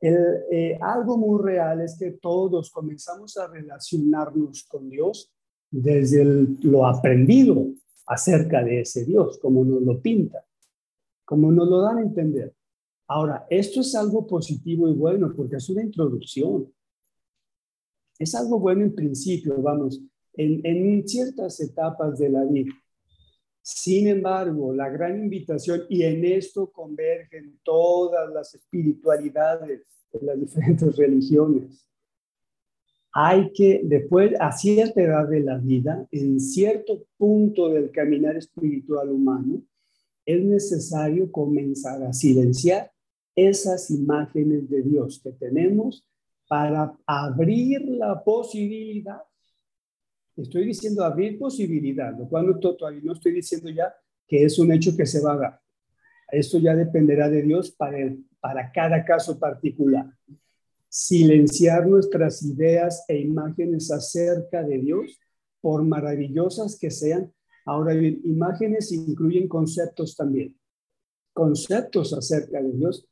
Eh, 0.00 0.78
algo 0.80 1.16
muy 1.16 1.42
real 1.42 1.80
es 1.80 1.96
que 1.98 2.12
todos 2.12 2.70
comenzamos 2.70 3.36
a 3.36 3.46
relacionarnos 3.46 4.64
con 4.64 4.88
Dios 4.88 5.32
desde 5.70 6.24
lo 6.62 6.86
aprendido 6.86 7.68
acerca 8.06 8.62
de 8.62 8.80
ese 8.80 9.04
Dios, 9.04 9.38
como 9.38 9.64
nos 9.64 9.82
lo 9.82 10.00
pinta, 10.00 10.44
como 11.24 11.50
nos 11.50 11.68
lo 11.68 11.80
dan 11.80 11.98
a 11.98 12.02
entender. 12.02 12.54
Ahora, 13.08 13.46
esto 13.50 13.80
es 13.80 13.94
algo 13.94 14.26
positivo 14.26 14.88
y 14.88 14.94
bueno 14.94 15.32
porque 15.34 15.56
es 15.56 15.68
una 15.68 15.82
introducción. 15.82 16.72
Es 18.18 18.34
algo 18.34 18.58
bueno 18.58 18.82
en 18.82 18.94
principio, 18.94 19.60
vamos, 19.60 20.00
en, 20.34 20.60
en 20.64 21.06
ciertas 21.06 21.60
etapas 21.60 22.18
de 22.18 22.30
la 22.30 22.44
vida. 22.44 22.72
Sin 23.60 24.06
embargo, 24.06 24.72
la 24.72 24.88
gran 24.88 25.18
invitación, 25.18 25.82
y 25.88 26.04
en 26.04 26.24
esto 26.24 26.70
convergen 26.70 27.58
todas 27.64 28.32
las 28.32 28.54
espiritualidades 28.54 29.82
de 30.12 30.22
las 30.22 30.38
diferentes 30.38 30.96
religiones, 30.96 31.86
hay 33.18 33.50
que, 33.52 33.80
después, 33.82 34.32
a 34.38 34.52
cierta 34.52 35.00
edad 35.00 35.26
de 35.26 35.40
la 35.40 35.56
vida, 35.56 36.06
en 36.10 36.38
cierto 36.38 37.04
punto 37.16 37.70
del 37.70 37.90
caminar 37.90 38.36
espiritual 38.36 39.10
humano, 39.10 39.62
es 40.26 40.44
necesario 40.44 41.32
comenzar 41.32 42.02
a 42.02 42.12
silenciar 42.12 42.92
esas 43.34 43.90
imágenes 43.90 44.68
de 44.68 44.82
Dios 44.82 45.20
que 45.22 45.32
tenemos 45.32 46.06
para 46.46 46.94
abrir 47.06 47.88
la 47.88 48.22
posibilidad 48.22 49.22
Estoy 50.36 50.66
diciendo 50.66 51.02
abrir 51.02 51.38
posibilidad, 51.38 52.16
lo 52.16 52.28
cual 52.28 52.46
no, 52.46 52.58
todavía 52.58 53.00
no 53.02 53.14
estoy 53.14 53.32
diciendo 53.32 53.70
ya 53.70 53.94
que 54.28 54.44
es 54.44 54.58
un 54.58 54.70
hecho 54.70 54.94
que 54.94 55.06
se 55.06 55.22
va 55.22 55.32
a 55.32 55.38
dar. 55.38 55.60
Esto 56.30 56.58
ya 56.58 56.74
dependerá 56.74 57.30
de 57.30 57.42
Dios 57.42 57.70
para, 57.70 57.96
para 58.38 58.70
cada 58.70 59.02
caso 59.04 59.38
particular. 59.38 60.06
Silenciar 60.88 61.86
nuestras 61.86 62.42
ideas 62.42 63.04
e 63.08 63.18
imágenes 63.18 63.90
acerca 63.90 64.62
de 64.62 64.78
Dios, 64.78 65.20
por 65.60 65.84
maravillosas 65.84 66.78
que 66.78 66.90
sean. 66.90 67.32
Ahora 67.64 67.94
bien, 67.94 68.20
imágenes 68.24 68.92
incluyen 68.92 69.48
conceptos 69.48 70.14
también. 70.14 70.56
Conceptos 71.32 72.12
acerca 72.12 72.62
de 72.62 72.72
Dios 72.72 73.08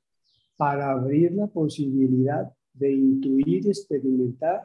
para 0.56 0.92
abrir 0.92 1.32
la 1.32 1.48
posibilidad 1.48 2.52
de 2.72 2.92
intuir, 2.92 3.66
experimentar 3.66 4.62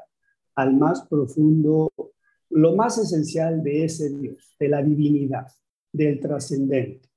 al 0.56 0.76
más 0.76 1.08
profundo 1.08 1.92
lo 2.50 2.76
más 2.76 2.98
esencial 2.98 3.64
de 3.64 3.86
ese 3.86 4.10
Dios, 4.10 4.56
de 4.60 4.68
la 4.68 4.82
divinidad, 4.82 5.48
del 5.92 6.20
trascendente. 6.20 7.10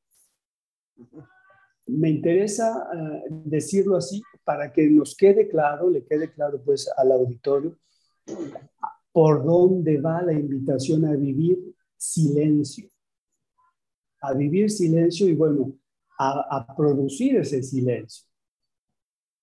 Me 1.86 2.10
interesa 2.10 2.88
eh, 2.94 3.22
decirlo 3.28 3.96
así 3.96 4.22
para 4.44 4.72
que 4.72 4.88
nos 4.88 5.16
quede 5.16 5.48
claro, 5.48 5.88
le 5.90 6.04
quede 6.04 6.32
claro 6.32 6.60
pues 6.62 6.90
al 6.96 7.12
auditorio, 7.12 7.76
por 9.12 9.44
dónde 9.44 10.00
va 10.00 10.22
la 10.22 10.32
invitación 10.32 11.04
a 11.04 11.14
vivir 11.14 11.74
silencio, 11.96 12.88
a 14.20 14.32
vivir 14.32 14.70
silencio 14.70 15.28
y 15.28 15.34
bueno, 15.34 15.72
a, 16.18 16.74
producir 16.76 17.36
ese 17.36 17.62
silencio. 17.62 18.26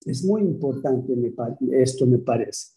Es 0.05 0.23
muy 0.23 0.41
importante 0.41 1.13
esto, 1.71 2.05
me 2.05 2.19
parece. 2.19 2.73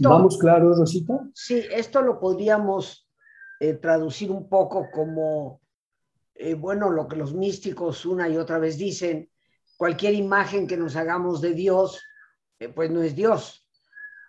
¿Vamos 0.00 0.38
claro, 0.38 0.74
Rosita? 0.74 1.28
Sí, 1.34 1.62
esto 1.72 2.00
lo 2.00 2.20
podríamos 2.20 3.08
eh, 3.60 3.74
traducir 3.74 4.30
un 4.30 4.48
poco 4.48 4.88
como, 4.92 5.60
eh, 6.34 6.54
bueno, 6.54 6.90
lo 6.90 7.08
que 7.08 7.16
los 7.16 7.34
místicos 7.34 8.06
una 8.06 8.28
y 8.28 8.36
otra 8.36 8.58
vez 8.58 8.78
dicen, 8.78 9.28
cualquier 9.76 10.14
imagen 10.14 10.66
que 10.66 10.76
nos 10.76 10.96
hagamos 10.96 11.40
de 11.40 11.52
Dios, 11.52 12.02
eh, 12.58 12.68
pues 12.68 12.90
no 12.90 13.02
es 13.02 13.14
Dios, 13.14 13.68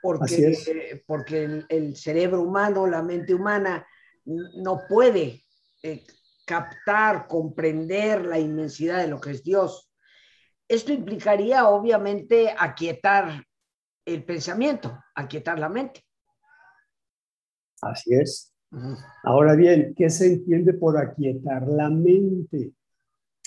porque, 0.01 1.03
porque 1.05 1.43
el, 1.43 1.65
el, 1.69 1.95
cerebro 1.95 2.41
humano, 2.41 2.87
la 2.87 3.01
mente 3.01 3.33
humana, 3.33 3.87
no 4.25 4.81
puede 4.87 5.43
captar, 6.45 7.27
comprender 7.27 8.25
la 8.25 8.39
inmensidad 8.39 8.99
de 8.99 9.07
lo 9.07 9.19
que 9.19 9.31
es 9.31 9.43
Dios. 9.43 9.91
Esto 10.67 10.93
implicaría, 10.93 11.67
obviamente, 11.67 12.53
aquietar 12.57 13.43
el 14.05 14.23
pensamiento, 14.23 14.97
aquietar 15.15 15.59
la 15.59 15.69
mente. 15.69 16.03
Así 17.81 18.13
es. 18.15 18.53
Ahora 19.23 19.55
bien, 19.55 19.93
¿qué 19.95 20.09
se 20.09 20.27
entiende 20.27 20.73
por 20.73 20.97
aquietar 20.97 21.67
la 21.67 21.89
mente? 21.89 22.71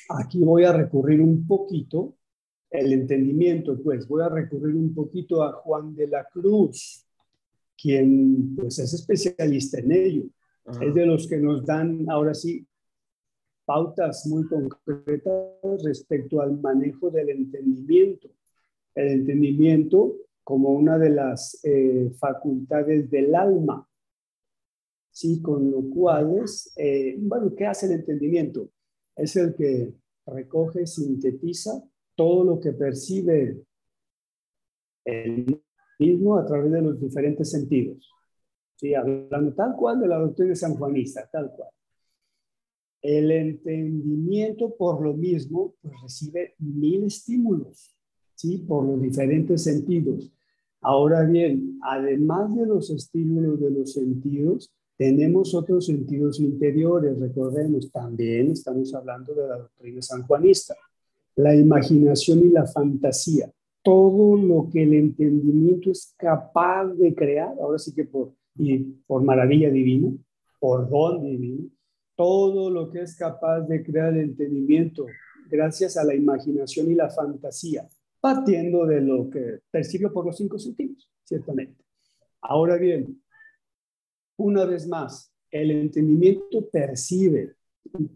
Aquí 0.08 0.38
voy 0.40 0.64
a 0.64 0.72
recurrir 0.72 1.20
un 1.20 1.46
poquito, 1.46 2.16
el 2.70 2.92
entendimiento, 2.92 3.78
pues 3.82 4.06
voy 4.08 4.22
a 4.22 4.28
recurrir 4.28 4.74
un 4.74 4.94
poquito 4.94 5.42
a 5.42 5.52
Juan 5.52 5.94
de 5.94 6.06
la 6.06 6.24
Cruz, 6.24 7.06
quien 7.80 8.56
pues 8.56 8.78
es 8.78 8.94
especialista 8.94 9.78
en 9.78 9.92
ello. 9.92 10.22
Es 10.80 10.94
de 10.94 11.06
los 11.06 11.26
que 11.26 11.38
nos 11.38 11.64
dan 11.64 12.04
ahora 12.10 12.34
sí 12.34 12.66
pautas 13.64 14.26
muy 14.26 14.46
concretas 14.46 15.82
respecto 15.84 16.40
al 16.40 16.58
manejo 16.58 17.10
del 17.10 17.30
entendimiento. 17.30 18.28
El 18.94 19.08
entendimiento 19.08 20.16
como 20.42 20.70
una 20.70 20.98
de 20.98 21.10
las 21.10 21.60
eh, 21.62 22.10
facultades 22.18 23.10
del 23.10 23.34
alma. 23.34 23.86
Sí, 25.10 25.42
con 25.42 25.70
lo 25.70 25.82
cual 25.90 26.38
es, 26.42 26.72
eh, 26.76 27.16
bueno, 27.18 27.54
¿qué 27.54 27.66
hace 27.66 27.86
el 27.86 27.92
entendimiento? 27.92 28.70
Es 29.18 29.36
el 29.36 29.54
que 29.54 29.92
recoge, 30.26 30.86
sintetiza 30.86 31.82
todo 32.14 32.44
lo 32.44 32.60
que 32.60 32.72
percibe 32.72 33.60
el 35.04 35.60
mismo 35.98 36.38
a 36.38 36.46
través 36.46 36.70
de 36.70 36.82
los 36.82 37.00
diferentes 37.00 37.50
sentidos. 37.50 38.08
Sí, 38.76 38.94
hablando 38.94 39.52
tal 39.54 39.74
cual 39.76 40.00
de 40.00 40.06
la 40.06 40.18
doctrina 40.18 40.54
sanjuanista, 40.54 41.28
tal 41.32 41.50
cual. 41.50 41.68
El 43.02 43.30
entendimiento, 43.32 44.74
por 44.76 45.02
lo 45.02 45.14
mismo, 45.14 45.74
pues 45.80 45.94
recibe 46.00 46.54
mil 46.58 47.04
estímulos, 47.04 47.96
¿sí? 48.34 48.58
Por 48.58 48.84
los 48.84 49.02
diferentes 49.02 49.64
sentidos. 49.64 50.32
Ahora 50.80 51.24
bien, 51.24 51.78
además 51.82 52.54
de 52.54 52.66
los 52.66 52.90
estímulos 52.90 53.60
de 53.60 53.70
los 53.70 53.92
sentidos, 53.92 54.72
tenemos 54.98 55.54
otros 55.54 55.86
sentidos 55.86 56.40
interiores. 56.40 57.18
Recordemos, 57.18 57.90
también 57.90 58.50
estamos 58.50 58.92
hablando 58.94 59.32
de 59.32 59.48
la 59.48 59.56
doctrina 59.56 60.02
sanjuanista. 60.02 60.74
La 61.36 61.54
imaginación 61.54 62.40
y 62.40 62.48
la 62.50 62.66
fantasía. 62.66 63.50
Todo 63.82 64.36
lo 64.36 64.68
que 64.70 64.82
el 64.82 64.92
entendimiento 64.92 65.90
es 65.90 66.12
capaz 66.18 66.92
de 66.94 67.14
crear, 67.14 67.54
ahora 67.60 67.78
sí 67.78 67.94
que 67.94 68.04
por, 68.04 68.34
y 68.58 68.78
por 69.06 69.22
maravilla 69.22 69.70
divina, 69.70 70.10
por 70.58 70.90
don 70.90 71.24
divino, 71.24 71.70
todo 72.16 72.68
lo 72.68 72.90
que 72.90 73.02
es 73.02 73.16
capaz 73.16 73.60
de 73.62 73.82
crear 73.82 74.12
el 74.12 74.30
entendimiento 74.30 75.06
gracias 75.48 75.96
a 75.96 76.04
la 76.04 76.14
imaginación 76.14 76.90
y 76.90 76.94
la 76.94 77.08
fantasía 77.08 77.88
partiendo 78.20 78.86
de 78.86 79.00
lo 79.00 79.30
que 79.30 79.60
percibió 79.70 80.12
por 80.12 80.26
los 80.26 80.36
cinco 80.36 80.58
sentidos, 80.58 81.08
ciertamente. 81.24 81.84
Ahora 82.40 82.76
bien, 82.76 83.22
una 84.38 84.64
vez 84.64 84.86
más, 84.86 85.32
el 85.50 85.70
entendimiento 85.70 86.68
percibe 86.70 87.56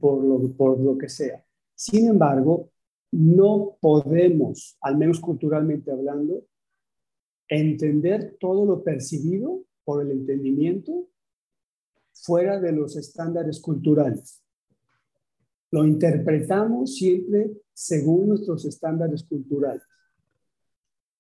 por 0.00 0.23
lo, 0.25 0.52
por 0.52 0.79
lo 0.81 0.97
que 0.97 1.09
sea. 1.09 1.45
Sin 1.75 2.09
embargo, 2.09 2.71
no 3.11 3.76
podemos, 3.81 4.79
al 4.81 4.97
menos 4.97 5.21
culturalmente 5.21 5.91
hablando, 5.91 6.45
entender 7.49 8.37
todo 8.41 8.64
lo 8.64 8.83
percibido 8.83 9.64
por 9.85 10.02
el 10.02 10.12
entendimiento 10.12 11.09
fuera 12.12 12.61
de 12.61 12.73
los 12.73 12.97
estándares 12.97 13.61
culturales. 13.61 14.43
Lo 15.71 15.85
interpretamos 15.85 16.97
siempre 16.97 17.50
según 17.73 18.29
nuestros 18.29 18.64
estándares 18.64 19.25
culturales. 19.25 19.83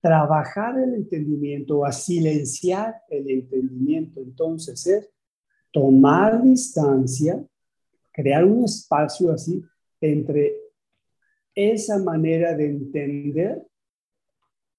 Trabajar 0.02 0.80
el 0.80 0.94
entendimiento, 0.94 1.86
a 1.86 1.92
silenciar 1.92 2.96
el 3.08 3.30
entendimiento, 3.30 4.20
entonces 4.20 4.84
es 4.84 5.08
tomar 5.70 6.42
distancia, 6.42 7.42
crear 8.12 8.44
un 8.44 8.64
espacio 8.64 9.30
así 9.30 9.62
entre 10.00 10.56
esa 11.54 12.02
manera 12.02 12.56
de 12.56 12.66
entender 12.66 13.64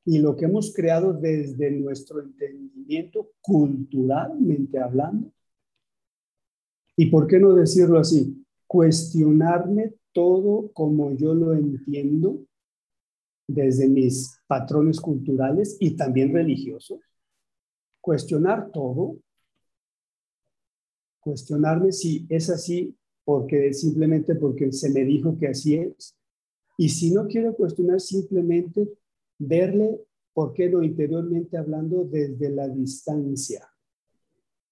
y 0.06 0.20
lo 0.20 0.36
que 0.36 0.44
hemos 0.44 0.74
creado 0.74 1.14
desde 1.14 1.72
nuestro 1.72 2.20
entendimiento 2.20 3.32
culturalmente 3.40 4.78
hablando. 4.78 5.32
¿Y 6.98 7.06
por 7.06 7.28
qué 7.28 7.40
no 7.40 7.54
decirlo 7.54 7.98
así? 7.98 8.46
Cuestionarme 8.68 9.94
todo 10.12 10.70
como 10.74 11.14
yo 11.16 11.34
lo 11.34 11.54
entiendo 11.54 12.46
desde 13.48 13.88
mis 13.88 14.40
patrones 14.48 15.00
culturales 15.00 15.78
y 15.80 15.96
también 15.96 16.34
religiosos. 16.34 17.00
Cuestionar 18.02 18.72
todo. 18.72 19.18
Cuestionarme 21.20 21.92
si 21.92 22.26
es 22.30 22.50
así 22.50 22.96
porque 23.24 23.74
simplemente 23.74 24.36
porque 24.36 24.72
se 24.72 24.90
me 24.90 25.06
dijo 25.06 25.38
que 25.38 25.48
así 25.48 25.76
es. 25.76 26.16
Y 26.78 26.90
si 26.90 27.12
no 27.12 27.28
quiero 27.28 27.56
cuestionar, 27.56 28.02
simplemente 28.02 28.90
verle, 29.38 30.02
¿por 30.34 30.54
qué 30.54 30.70
no 30.70 30.84
interiormente 30.84 31.58
hablando 31.58 32.04
desde 32.04 32.50
la 32.50 32.68
distancia? 32.68 33.70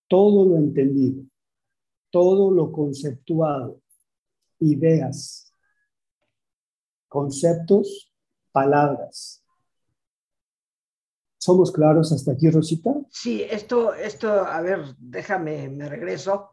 Todo 0.07 0.45
lo 0.45 0.57
entendido, 0.57 1.23
todo 2.09 2.51
lo 2.51 2.71
conceptuado, 2.71 3.81
ideas, 4.59 5.53
conceptos, 7.07 8.10
palabras. 8.51 9.43
¿Somos 11.37 11.71
claros 11.71 12.11
hasta 12.11 12.33
aquí, 12.33 12.49
Rosita? 12.49 12.93
Sí, 13.09 13.43
esto, 13.49 13.95
esto, 13.95 14.29
a 14.31 14.61
ver, 14.61 14.95
déjame, 14.99 15.69
me 15.69 15.89
regreso. 15.89 16.51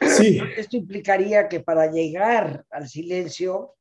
Sí. 0.00 0.40
Esto 0.56 0.76
implicaría 0.76 1.48
que 1.48 1.60
para 1.60 1.90
llegar 1.90 2.66
al 2.70 2.88
silencio, 2.88 3.76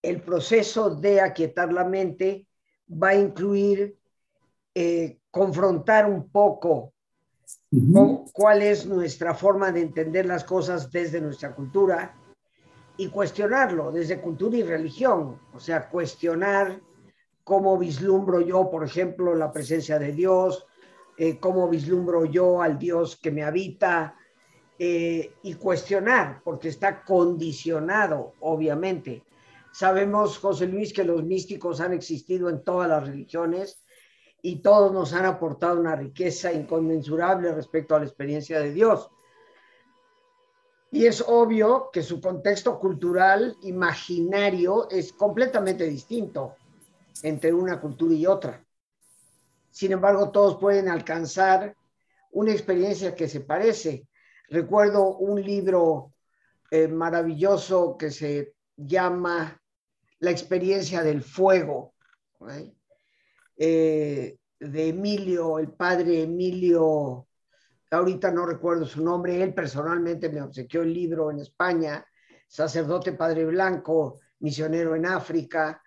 el 0.00 0.22
proceso 0.22 0.94
de 0.94 1.20
aquietar 1.20 1.72
la 1.72 1.84
mente 1.84 2.48
va 2.90 3.08
a 3.08 3.14
incluir 3.14 3.96
eh, 4.74 5.18
confrontar 5.30 6.06
un 6.06 6.30
poco 6.30 6.94
cuál 8.32 8.62
es 8.62 8.86
nuestra 8.86 9.34
forma 9.34 9.70
de 9.70 9.82
entender 9.82 10.26
las 10.26 10.44
cosas 10.44 10.90
desde 10.90 11.20
nuestra 11.20 11.54
cultura 11.54 12.14
y 12.96 13.08
cuestionarlo 13.08 13.90
desde 13.90 14.20
cultura 14.20 14.56
y 14.56 14.62
religión, 14.62 15.40
o 15.54 15.60
sea, 15.60 15.88
cuestionar 15.88 16.80
cómo 17.44 17.78
vislumbro 17.78 18.40
yo, 18.40 18.70
por 18.70 18.84
ejemplo, 18.84 19.34
la 19.34 19.52
presencia 19.52 19.98
de 19.98 20.12
Dios, 20.12 20.66
eh, 21.16 21.38
cómo 21.38 21.68
vislumbro 21.68 22.24
yo 22.24 22.62
al 22.62 22.78
Dios 22.78 23.16
que 23.16 23.30
me 23.30 23.42
habita, 23.42 24.16
eh, 24.84 25.34
y 25.42 25.54
cuestionar, 25.54 26.40
porque 26.42 26.68
está 26.68 27.04
condicionado, 27.04 28.32
obviamente. 28.40 29.22
Sabemos, 29.70 30.38
José 30.38 30.66
Luis, 30.66 30.92
que 30.92 31.04
los 31.04 31.22
místicos 31.22 31.80
han 31.80 31.92
existido 31.92 32.48
en 32.48 32.64
todas 32.64 32.88
las 32.88 33.06
religiones 33.06 33.84
y 34.42 34.56
todos 34.56 34.92
nos 34.92 35.12
han 35.12 35.24
aportado 35.24 35.78
una 35.78 35.94
riqueza 35.94 36.52
inconmensurable 36.52 37.54
respecto 37.54 37.94
a 37.94 38.00
la 38.00 38.06
experiencia 38.06 38.58
de 38.58 38.72
Dios. 38.72 39.08
Y 40.94 41.06
es 41.06 41.24
obvio 41.26 41.88
que 41.90 42.02
su 42.02 42.20
contexto 42.20 42.78
cultural, 42.78 43.56
imaginario, 43.62 44.90
es 44.90 45.14
completamente 45.14 45.84
distinto 45.84 46.56
entre 47.22 47.50
una 47.50 47.80
cultura 47.80 48.14
y 48.14 48.26
otra. 48.26 48.62
Sin 49.70 49.92
embargo, 49.92 50.30
todos 50.30 50.58
pueden 50.58 50.90
alcanzar 50.90 51.74
una 52.32 52.52
experiencia 52.52 53.14
que 53.14 53.26
se 53.26 53.40
parece. 53.40 54.06
Recuerdo 54.48 55.16
un 55.16 55.42
libro 55.42 56.12
eh, 56.70 56.88
maravilloso 56.88 57.96
que 57.96 58.10
se 58.10 58.54
llama 58.76 59.58
La 60.18 60.30
experiencia 60.30 61.02
del 61.02 61.22
fuego, 61.22 61.94
eh, 63.56 64.36
de 64.60 64.88
Emilio, 64.88 65.58
el 65.58 65.72
padre 65.72 66.24
Emilio, 66.24 67.28
ahorita 67.96 68.30
no 68.30 68.46
recuerdo 68.46 68.86
su 68.86 69.02
nombre, 69.02 69.42
él 69.42 69.54
personalmente 69.54 70.28
me 70.28 70.42
obsequió 70.42 70.82
el 70.82 70.92
libro 70.92 71.30
en 71.30 71.40
España, 71.40 72.06
sacerdote 72.48 73.12
padre 73.12 73.44
blanco, 73.44 74.20
misionero 74.40 74.96
en 74.96 75.06
África, 75.06 75.82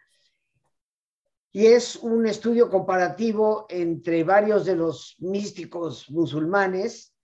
y 1.51 1.67
es 1.67 1.95
un 1.95 2.27
estudio 2.27 2.69
comparativo 2.69 3.65
entre 3.69 4.25
varios 4.25 4.65
de 4.65 4.75
los 4.75 5.15
místicos 5.19 6.09
musulmanes 6.09 7.15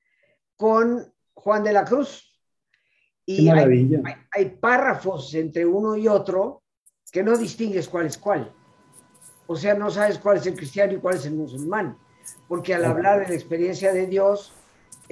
con 0.55 1.13
Juan 1.33 1.63
de 1.65 1.73
la 1.73 1.83
Cruz. 1.83 2.39
Y 3.25 3.49
hay, 3.49 3.91
hay, 4.31 4.49
párrafos 4.51 5.33
entre 5.33 5.65
uno 5.65 5.97
y 5.97 6.07
otro 6.07 6.63
que 7.11 7.23
no 7.23 7.37
distingues 7.37 7.89
cuál 7.89 8.05
es 8.05 8.17
cuál. 8.17 8.55
O 9.47 9.55
sea, 9.57 9.73
no 9.73 9.91
sabes 9.91 10.17
cuál 10.17 10.37
es 10.37 10.45
el 10.47 10.55
cristiano 10.55 10.93
y 10.93 10.99
cuál 10.99 11.15
es 11.15 11.25
el 11.25 11.33
musulmán. 11.33 11.97
Porque 12.47 12.73
al 12.73 12.85
hablar 12.85 13.19
de 13.19 13.27
la 13.27 13.35
experiencia 13.35 13.91
de 13.91 14.07
Dios, 14.07 14.53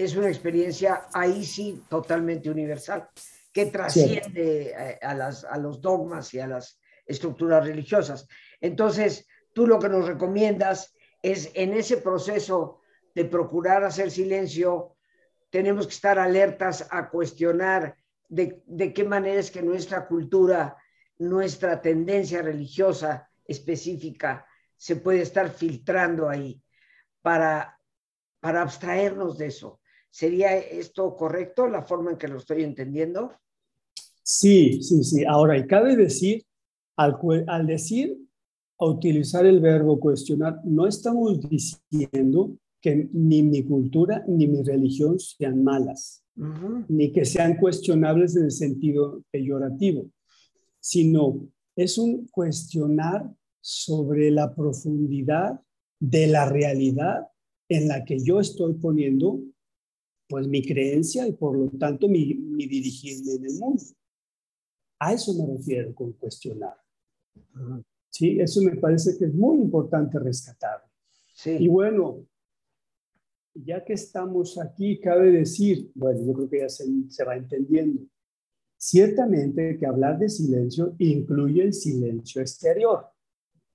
es 0.03 0.15
una 0.15 0.29
experiencia 0.29 1.07
ahí 1.13 1.43
sí 1.43 1.83
totalmente 1.89 2.49
universal, 2.49 3.09
que 3.51 3.65
trasciende 3.65 4.97
a, 5.01 5.09
a, 5.09 5.13
las, 5.13 5.43
a 5.43 5.57
los 5.57 5.81
dogmas 5.81 6.33
y 6.33 6.39
a 6.39 6.47
las 6.47 6.79
estructuras 7.05 7.65
religiosas. 7.65 8.27
Entonces, 8.61 9.27
tú 9.53 9.67
lo 9.67 9.77
que 9.77 9.89
nos 9.89 10.07
recomiendas 10.07 10.93
es 11.21 11.51
en 11.53 11.73
ese 11.73 11.97
proceso 11.97 12.79
de 13.13 13.25
procurar 13.25 13.83
hacer 13.83 14.09
silencio, 14.09 14.95
tenemos 15.49 15.85
que 15.85 15.93
estar 15.93 16.17
alertas 16.17 16.87
a 16.91 17.09
cuestionar 17.09 17.95
de, 18.29 18.61
de 18.67 18.93
qué 18.93 19.03
manera 19.03 19.39
es 19.39 19.51
que 19.51 19.61
nuestra 19.61 20.07
cultura, 20.07 20.77
nuestra 21.17 21.81
tendencia 21.81 22.41
religiosa 22.41 23.29
específica 23.43 24.45
se 24.77 24.95
puede 24.95 25.23
estar 25.23 25.49
filtrando 25.49 26.29
ahí 26.29 26.63
para, 27.21 27.77
para 28.39 28.61
abstraernos 28.61 29.37
de 29.37 29.47
eso. 29.47 29.78
¿Sería 30.11 30.57
esto 30.57 31.15
correcto, 31.15 31.67
la 31.67 31.83
forma 31.83 32.11
en 32.11 32.17
que 32.17 32.27
lo 32.27 32.37
estoy 32.37 32.63
entendiendo? 32.63 33.33
Sí, 34.23 34.81
sí, 34.83 35.03
sí. 35.03 35.23
Ahora, 35.25 35.57
y 35.57 35.65
cabe 35.65 35.95
decir, 35.95 36.43
al, 36.95 37.17
al 37.47 37.67
decir, 37.67 38.17
a 38.79 38.85
utilizar 38.85 39.45
el 39.45 39.59
verbo 39.59 39.99
cuestionar, 39.99 40.59
no 40.63 40.87
estamos 40.87 41.39
diciendo 41.49 42.57
que 42.81 43.09
ni 43.11 43.43
mi 43.43 43.63
cultura 43.63 44.23
ni 44.27 44.47
mi 44.47 44.63
religión 44.63 45.19
sean 45.19 45.63
malas, 45.63 46.23
ni 46.87 47.11
que 47.11 47.25
sean 47.25 47.57
cuestionables 47.57 48.35
en 48.37 48.45
el 48.45 48.51
sentido 48.51 49.21
peyorativo, 49.31 50.09
sino 50.79 51.47
es 51.75 51.97
un 51.97 52.27
cuestionar 52.27 53.29
sobre 53.59 54.31
la 54.31 54.55
profundidad 54.55 55.59
de 55.99 56.27
la 56.27 56.47
realidad 56.47 57.27
en 57.67 57.89
la 57.89 58.05
que 58.05 58.19
yo 58.19 58.39
estoy 58.39 58.75
poniendo 58.75 59.41
pues 60.29 60.47
mi 60.47 60.61
creencia 60.61 61.27
y 61.27 61.33
por 61.33 61.57
lo 61.57 61.69
tanto 61.71 62.07
mi, 62.07 62.35
mi 62.35 62.67
dirigirme 62.67 63.33
en 63.33 63.45
el 63.45 63.59
mundo. 63.59 63.83
A 64.99 65.13
eso 65.13 65.33
me 65.33 65.57
refiero 65.57 65.93
con 65.95 66.13
cuestionar. 66.13 66.75
Sí, 68.09 68.39
eso 68.39 68.61
me 68.61 68.75
parece 68.75 69.17
que 69.17 69.25
es 69.25 69.33
muy 69.33 69.57
importante 69.57 70.19
rescatar. 70.19 70.83
Sí. 71.33 71.57
Y 71.59 71.67
bueno, 71.67 72.25
ya 73.53 73.83
que 73.83 73.93
estamos 73.93 74.59
aquí, 74.59 74.99
cabe 74.99 75.31
decir, 75.31 75.91
bueno, 75.95 76.25
yo 76.25 76.33
creo 76.33 76.49
que 76.49 76.59
ya 76.59 76.69
se, 76.69 76.85
se 77.09 77.23
va 77.23 77.35
entendiendo, 77.35 78.01
ciertamente 78.77 79.77
que 79.77 79.85
hablar 79.85 80.19
de 80.19 80.29
silencio 80.29 80.95
incluye 80.99 81.63
el 81.63 81.73
silencio 81.73 82.41
exterior, 82.41 83.07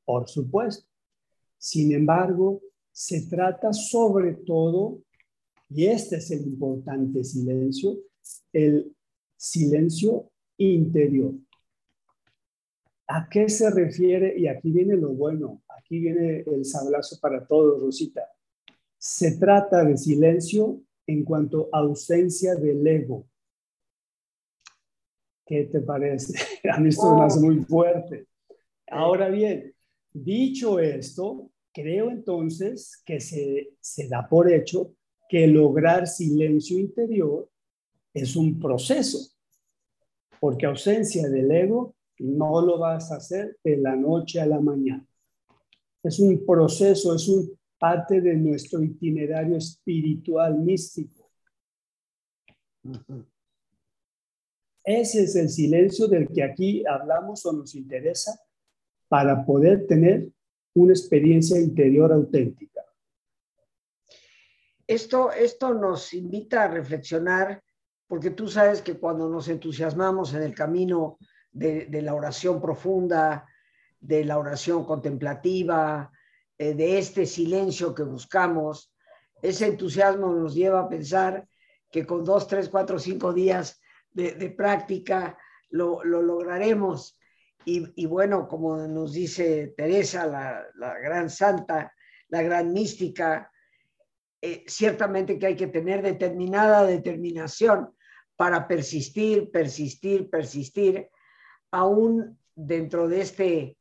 por 0.04 0.28
supuesto. 0.28 0.86
Sin 1.58 1.92
embargo, 1.92 2.60
se 2.92 3.26
trata 3.26 3.72
sobre 3.72 4.34
todo, 4.34 5.02
y 5.74 5.86
este 5.86 6.16
es 6.18 6.30
el 6.30 6.46
importante 6.46 7.24
silencio, 7.24 7.98
el 8.52 8.94
silencio 9.36 10.30
interior. 10.56 11.34
¿A 13.08 13.28
qué 13.28 13.48
se 13.48 13.68
refiere? 13.70 14.38
Y 14.38 14.46
aquí 14.46 14.70
viene 14.70 14.96
lo 14.96 15.08
bueno, 15.08 15.64
aquí 15.76 15.98
viene 15.98 16.44
el 16.46 16.64
sablazo 16.64 17.18
para 17.20 17.44
todos, 17.44 17.82
Rosita. 17.82 18.22
Se 18.96 19.36
trata 19.36 19.82
de 19.82 19.96
silencio 19.96 20.80
en 21.08 21.24
cuanto 21.24 21.68
a 21.72 21.78
ausencia 21.80 22.54
del 22.54 22.86
ego. 22.86 23.26
¿Qué 25.44 25.64
te 25.64 25.80
parece? 25.80 26.38
A 26.72 26.78
mí 26.78 26.90
esto 26.90 27.16
me 27.16 27.24
hace 27.24 27.40
muy 27.40 27.64
fuerte. 27.64 28.28
Ahora 28.86 29.28
bien, 29.28 29.74
dicho 30.12 30.78
esto, 30.78 31.50
creo 31.72 32.12
entonces 32.12 33.02
que 33.04 33.18
se, 33.18 33.72
se 33.80 34.06
da 34.06 34.28
por 34.28 34.48
hecho 34.52 34.94
que 35.34 35.48
lograr 35.48 36.06
silencio 36.06 36.78
interior 36.78 37.50
es 38.14 38.36
un 38.36 38.60
proceso, 38.60 39.18
porque 40.38 40.64
ausencia 40.64 41.28
del 41.28 41.50
ego 41.50 41.96
no 42.20 42.64
lo 42.64 42.78
vas 42.78 43.10
a 43.10 43.16
hacer 43.16 43.58
de 43.64 43.78
la 43.78 43.96
noche 43.96 44.40
a 44.40 44.46
la 44.46 44.60
mañana. 44.60 45.04
es 46.04 46.20
un 46.20 46.46
proceso, 46.46 47.16
es 47.16 47.26
un 47.26 47.50
parte 47.80 48.20
de 48.20 48.36
nuestro 48.36 48.80
itinerario 48.80 49.56
espiritual 49.56 50.56
místico. 50.56 51.28
Ese 54.84 55.24
es 55.24 55.34
el 55.34 55.48
silencio 55.48 56.06
del 56.06 56.28
que 56.28 56.44
aquí 56.44 56.86
hablamos 56.86 57.44
o 57.44 57.52
nos 57.52 57.74
interesa 57.74 58.38
para 59.08 59.44
poder 59.44 59.88
tener 59.88 60.28
una 60.74 60.92
experiencia 60.92 61.60
interior 61.60 62.12
auténtica. 62.12 62.73
Esto, 64.86 65.32
esto 65.32 65.74
nos 65.74 66.12
invita 66.12 66.64
a 66.64 66.68
reflexionar, 66.68 67.62
porque 68.06 68.30
tú 68.30 68.48
sabes 68.48 68.82
que 68.82 68.98
cuando 68.98 69.28
nos 69.28 69.48
entusiasmamos 69.48 70.34
en 70.34 70.42
el 70.42 70.54
camino 70.54 71.18
de, 71.50 71.88
la 72.02 72.14
oración 72.14 72.60
profunda, 72.60 73.46
de 74.00 74.24
la 74.24 74.38
oración 74.38 74.84
contemplativa, 74.84 76.10
eh, 76.58 76.74
de 76.74 76.98
este 76.98 77.26
silencio 77.26 77.94
que 77.94 78.02
buscamos, 78.02 78.92
ese 79.40 79.66
entusiasmo 79.66 80.32
nos 80.32 80.54
lleva 80.54 80.80
a 80.80 80.88
pensar 80.88 81.46
que 81.90 82.06
con 82.06 82.24
dos, 82.24 82.48
tres, 82.48 82.68
cuatro, 82.68 82.98
cinco 82.98 83.32
días 83.32 83.80
de, 84.10 84.50
práctica 84.50 85.38
lo, 85.70 86.02
lograremos. 86.04 87.18
Y, 87.66 88.06
bueno, 88.06 88.46
como 88.46 88.76
nos 88.76 89.12
dice 89.12 89.74
Teresa, 89.76 90.26
la, 90.26 90.98
gran 90.98 91.30
santa, 91.30 91.94
la 92.28 92.42
gran 92.42 92.72
mística, 92.72 93.50
eh, 94.46 94.62
ciertamente 94.66 95.38
que 95.38 95.46
hay 95.46 95.56
que 95.56 95.68
tener 95.68 96.02
determinada 96.02 96.84
determinación 96.84 97.96
para 98.36 98.68
persistir, 98.68 99.50
persistir, 99.50 100.28
persistir, 100.28 101.08
aún 101.70 102.38
dentro 102.54 103.08
de 103.08 103.22
este 103.22 103.78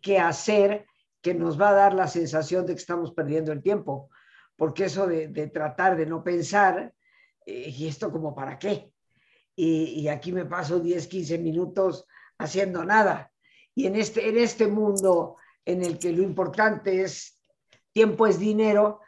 quehacer 0.00 0.86
que 1.20 1.34
nos 1.34 1.60
va 1.60 1.70
a 1.70 1.74
dar 1.74 1.94
la 1.94 2.06
sensación 2.06 2.64
de 2.64 2.74
que 2.74 2.80
estamos 2.80 3.12
perdiendo 3.12 3.50
el 3.50 3.60
tiempo, 3.60 4.08
porque 4.54 4.84
eso 4.84 5.08
de, 5.08 5.48
tratar 5.48 5.96
de 5.96 6.06
no 6.06 6.22
pensar, 6.22 6.94
eh, 7.44 7.74
y 7.76 7.88
esto 7.88 8.12
como 8.12 8.36
para 8.36 8.56
qué, 8.56 8.92
y, 9.56 10.06
aquí 10.06 10.30
me 10.30 10.44
paso 10.44 10.78
10, 10.78 11.08
15 11.08 11.38
minutos 11.38 12.06
haciendo 12.38 12.84
nada. 12.84 13.32
Y 13.74 13.86
en 13.86 13.96
este, 13.96 14.28
en 14.28 14.38
este 14.38 14.68
mundo 14.68 15.38
en 15.64 15.82
el 15.82 15.98
que 15.98 16.12
lo 16.12 16.22
importante 16.22 17.02
es 17.02 17.42
tiempo 17.92 18.28
es 18.28 18.38
dinero, 18.38 19.00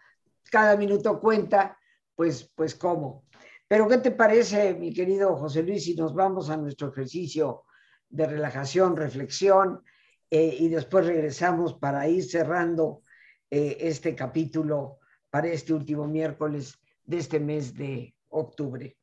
cada 0.51 0.77
minuto 0.77 1.21
cuenta, 1.21 1.79
pues, 2.15 2.51
pues 2.55 2.75
cómo. 2.75 3.25
Pero 3.69 3.89
¿qué 3.89 3.99
te 3.99 4.13
parece, 4.13 4.75
mi 4.75 4.93
querido 4.93 5.37
José 5.37 5.63
Luis, 5.63 5.85
si 5.85 5.95
nos 5.95 6.15
vamos 6.15 6.51
a 6.51 6.57
nuestro 6.57 6.89
ejercicio 6.89 7.65
de 8.09 8.27
relajación, 8.27 8.97
reflexión, 8.97 9.83
eh, 10.31 10.57
y 10.59 10.69
después 10.69 11.07
regresamos 11.07 11.75
para 11.75 12.09
ir 12.09 12.25
cerrando 12.25 13.03
eh, 13.51 13.77
este 13.81 14.15
capítulo 14.15 14.99
para 15.31 15.49
este 15.49 15.73
último 15.75 16.07
miércoles 16.07 16.75
de 17.05 17.19
este 17.19 17.41
mes 17.41 17.75
de 17.75 18.15
octubre? 18.29 18.97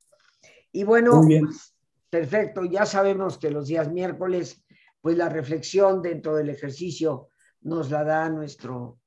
Y 0.72 0.84
bueno, 0.84 1.22
pues, 1.22 1.76
perfecto, 2.10 2.64
ya 2.66 2.86
sabemos 2.86 3.38
que 3.38 3.52
los 3.52 3.68
días 3.68 3.92
miércoles, 3.92 4.64
pues 5.02 5.18
la 5.18 5.30
reflexión 5.30 6.02
dentro 6.02 6.36
del 6.36 6.50
ejercicio 6.50 7.28
nos 7.62 7.92
la 7.92 8.04
da 8.04 8.30
nuestro 8.30 9.00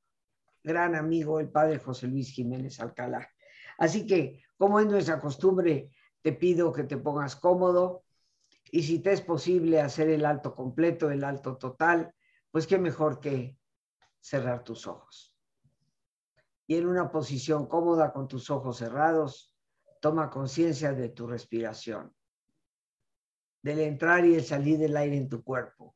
gran 0.66 0.94
amigo, 0.94 1.40
el 1.40 1.48
padre 1.48 1.78
José 1.78 2.08
Luis 2.08 2.30
Jiménez 2.30 2.80
Alcalá. 2.80 3.30
Así 3.78 4.06
que, 4.06 4.42
como 4.58 4.80
es 4.80 4.86
nuestra 4.86 5.20
costumbre, 5.20 5.90
te 6.20 6.32
pido 6.32 6.72
que 6.72 6.84
te 6.84 6.96
pongas 6.96 7.36
cómodo 7.36 8.02
y 8.70 8.82
si 8.82 8.98
te 8.98 9.12
es 9.12 9.20
posible 9.20 9.80
hacer 9.80 10.10
el 10.10 10.26
alto 10.26 10.54
completo, 10.54 11.10
el 11.10 11.24
alto 11.24 11.56
total, 11.56 12.12
pues 12.50 12.66
qué 12.66 12.78
mejor 12.78 13.20
que 13.20 13.56
cerrar 14.20 14.64
tus 14.64 14.86
ojos. 14.86 15.34
Y 16.66 16.76
en 16.76 16.86
una 16.86 17.10
posición 17.10 17.66
cómoda 17.66 18.12
con 18.12 18.26
tus 18.26 18.50
ojos 18.50 18.78
cerrados, 18.78 19.56
Toma 20.00 20.30
conciencia 20.30 20.92
de 20.92 21.08
tu 21.08 21.26
respiración, 21.26 22.14
del 23.62 23.80
entrar 23.80 24.24
y 24.24 24.34
el 24.34 24.44
salir 24.44 24.78
del 24.78 24.96
aire 24.96 25.16
en 25.16 25.28
tu 25.28 25.42
cuerpo. 25.42 25.95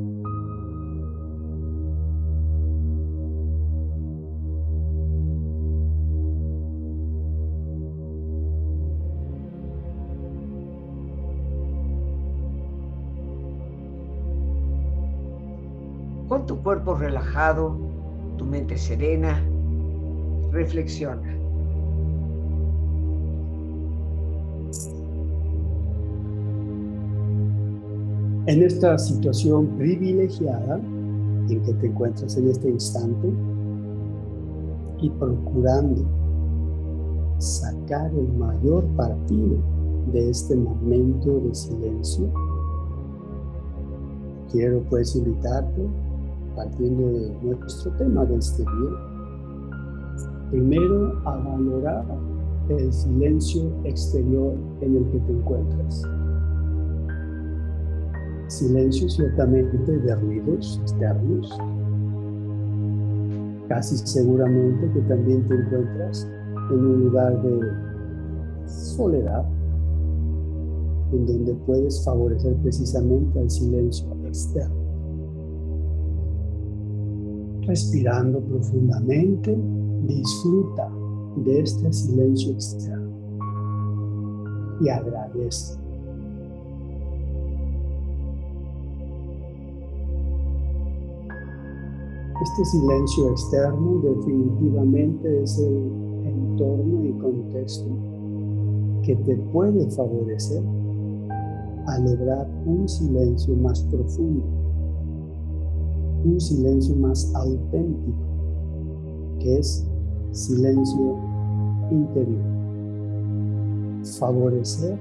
Tu 18.37 18.45
mente 18.45 18.77
serena, 18.77 19.41
reflexiona. 20.51 21.37
En 28.47 28.63
esta 28.63 28.97
situación 28.97 29.67
privilegiada 29.77 30.77
en 30.77 31.61
que 31.63 31.73
te 31.73 31.87
encuentras 31.87 32.35
en 32.37 32.49
este 32.49 32.69
instante 32.69 33.31
y 34.99 35.09
procurando 35.11 36.03
sacar 37.37 38.11
el 38.13 38.27
mayor 38.33 38.83
partido 38.95 39.57
de 40.11 40.29
este 40.29 40.55
momento 40.55 41.39
de 41.39 41.53
silencio, 41.53 42.29
quiero 44.51 44.81
pues 44.89 45.15
invitarte 45.15 45.87
partiendo 46.55 47.07
de 47.07 47.31
nuestro 47.41 47.91
tema 47.93 48.25
de 48.25 48.35
este 48.35 48.63
día, 48.63 49.11
primero 50.49 51.19
a 51.25 51.37
valorar 51.37 52.05
el 52.69 52.91
silencio 52.91 53.71
exterior 53.83 54.53
en 54.81 54.97
el 54.97 55.05
que 55.11 55.19
te 55.19 55.31
encuentras. 55.31 56.03
Silencio 58.47 59.09
ciertamente 59.09 59.77
de 59.77 60.15
ruidos 60.15 60.79
externos. 60.81 61.57
Casi 63.69 63.97
seguramente 63.97 64.91
que 64.91 64.99
también 65.01 65.47
te 65.47 65.55
encuentras 65.55 66.29
en 66.69 66.77
un 66.77 67.05
lugar 67.05 67.41
de 67.41 67.59
soledad, 68.67 69.45
en 71.13 71.25
donde 71.25 71.53
puedes 71.65 72.03
favorecer 72.03 72.55
precisamente 72.57 73.39
al 73.39 73.49
silencio 73.49 74.07
externo 74.25 74.80
respirando 77.67 78.39
profundamente, 78.41 79.57
disfruta 80.07 80.91
de 81.37 81.59
este 81.61 81.93
silencio 81.93 82.51
externo 82.53 83.11
y 84.81 84.89
agradece. 84.89 85.79
Este 92.41 92.65
silencio 92.65 93.29
externo 93.29 94.01
definitivamente 94.01 95.43
es 95.43 95.59
el 95.59 95.91
entorno 96.25 97.05
y 97.05 97.11
contexto 97.19 97.87
que 99.03 99.15
te 99.15 99.35
puede 99.53 99.89
favorecer 99.91 100.63
a 101.85 101.99
lograr 101.99 102.49
un 102.65 102.89
silencio 102.89 103.55
más 103.57 103.81
profundo 103.83 104.60
un 106.23 106.39
silencio 106.39 106.95
más 106.95 107.33
auténtico, 107.35 108.17
que 109.39 109.59
es 109.59 109.87
silencio 110.31 111.17
interior. 111.89 112.41
Favorecer 114.19 114.97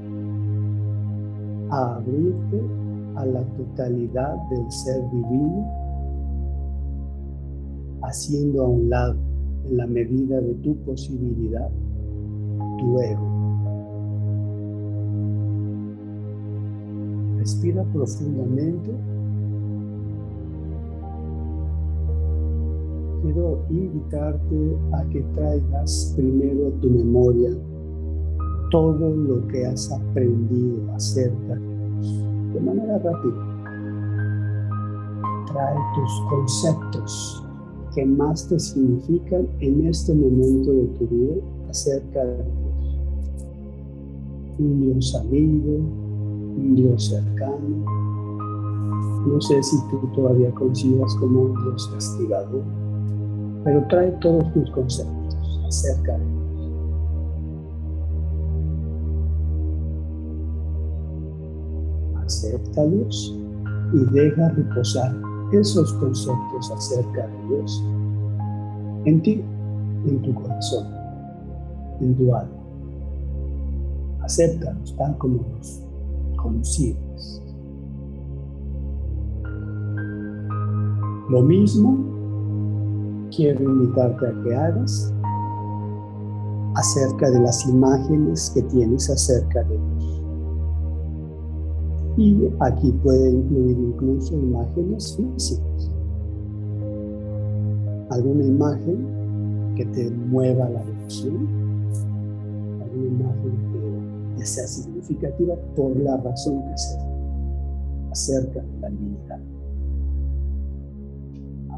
a 1.70 1.96
abrirte 1.96 2.62
a 3.16 3.26
la 3.26 3.42
totalidad 3.56 4.36
del 4.50 4.70
ser 4.70 5.02
divino, 5.10 5.66
haciendo 8.02 8.64
a 8.64 8.68
un 8.68 8.90
lado, 8.90 9.16
en 9.66 9.76
la 9.76 9.86
medida 9.86 10.40
de 10.40 10.54
tu 10.54 10.74
posibilidad, 10.84 11.70
tu 12.78 13.00
ego. 13.00 13.40
Respira 17.38 17.84
profundamente 17.92 18.90
quiero 23.22 23.64
invitarte 23.70 24.76
a 24.92 25.04
que 25.10 25.20
traigas 25.34 26.14
primero 26.16 26.68
a 26.68 26.80
tu 26.80 26.90
memoria 26.90 27.50
todo 28.70 29.10
lo 29.14 29.46
que 29.48 29.66
has 29.66 29.90
aprendido 29.90 30.92
acerca 30.94 31.54
de 31.54 31.60
Dios 31.60 32.24
de 32.54 32.60
manera 32.60 32.98
rápida. 32.98 33.46
Trae 35.46 35.76
tus 35.94 36.20
conceptos 36.28 37.44
que 37.94 38.06
más 38.06 38.48
te 38.48 38.58
significan 38.58 39.48
en 39.58 39.86
este 39.86 40.14
momento 40.14 40.70
de 40.70 40.84
tu 40.98 41.06
vida 41.08 41.34
acerca 41.68 42.24
de 42.24 42.36
Dios. 42.36 43.00
Un 44.58 44.80
Dios 44.80 45.14
amigo, 45.16 45.78
un 46.56 46.74
Dios 46.76 47.06
cercano, 47.06 47.84
No 49.26 49.40
sé 49.40 49.62
si 49.62 49.76
tú 49.90 49.98
todavía 50.14 50.50
consideras 50.52 51.14
como 51.16 51.42
un 51.42 51.54
Dios 51.64 51.88
castigador, 51.92 52.62
pero 53.64 53.86
trae 53.88 54.10
todos 54.20 54.52
tus 54.52 54.70
conceptos 54.70 55.60
acerca 55.66 56.16
de 56.16 56.24
Dios. 56.24 56.40
Acéptalos 62.24 63.36
y 63.92 64.12
deja 64.12 64.48
reposar 64.50 65.14
esos 65.52 65.92
conceptos 65.94 66.70
acerca 66.72 67.26
de 67.26 67.48
Dios 67.48 67.84
en 69.04 69.22
ti, 69.22 69.44
en 70.06 70.22
tu 70.22 70.34
corazón, 70.34 70.86
en 72.00 72.14
tu 72.16 72.34
alma. 72.34 72.52
Acéptalos 74.22 74.96
tal 74.96 75.16
como 75.18 75.40
los 75.56 75.82
concibes. 76.36 77.42
Lo 81.28 81.42
mismo 81.42 82.19
quiero 83.34 83.62
invitarte 83.64 84.26
a 84.26 84.42
que 84.42 84.54
hagas 84.54 85.12
acerca 86.74 87.30
de 87.30 87.40
las 87.40 87.66
imágenes 87.66 88.50
que 88.54 88.62
tienes 88.62 89.10
acerca 89.10 89.62
de 89.64 89.76
Dios. 89.76 90.22
Y 92.16 92.48
aquí 92.60 92.92
puede 93.02 93.30
incluir 93.30 93.78
incluso 93.78 94.34
imágenes 94.34 95.16
físicas. 95.16 95.90
Alguna 98.10 98.44
imagen 98.44 99.74
que 99.76 99.84
te 99.86 100.10
mueva 100.10 100.68
la 100.68 100.82
devoción, 100.84 101.48
alguna 102.82 103.06
imagen 103.06 104.36
que, 104.36 104.46
sea 104.46 104.66
significativa 104.66 105.54
por 105.76 105.94
la 105.98 106.16
razón 106.16 106.62
que 106.62 106.78
sea, 106.78 107.02
acerca 108.10 108.60
de 108.60 108.80
la 108.80 108.88
divinidad, 108.88 109.40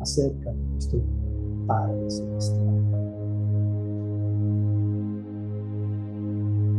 acerca 0.00 0.50
de 0.52 0.64
nuestro 0.70 1.00
Padre. 1.72 2.08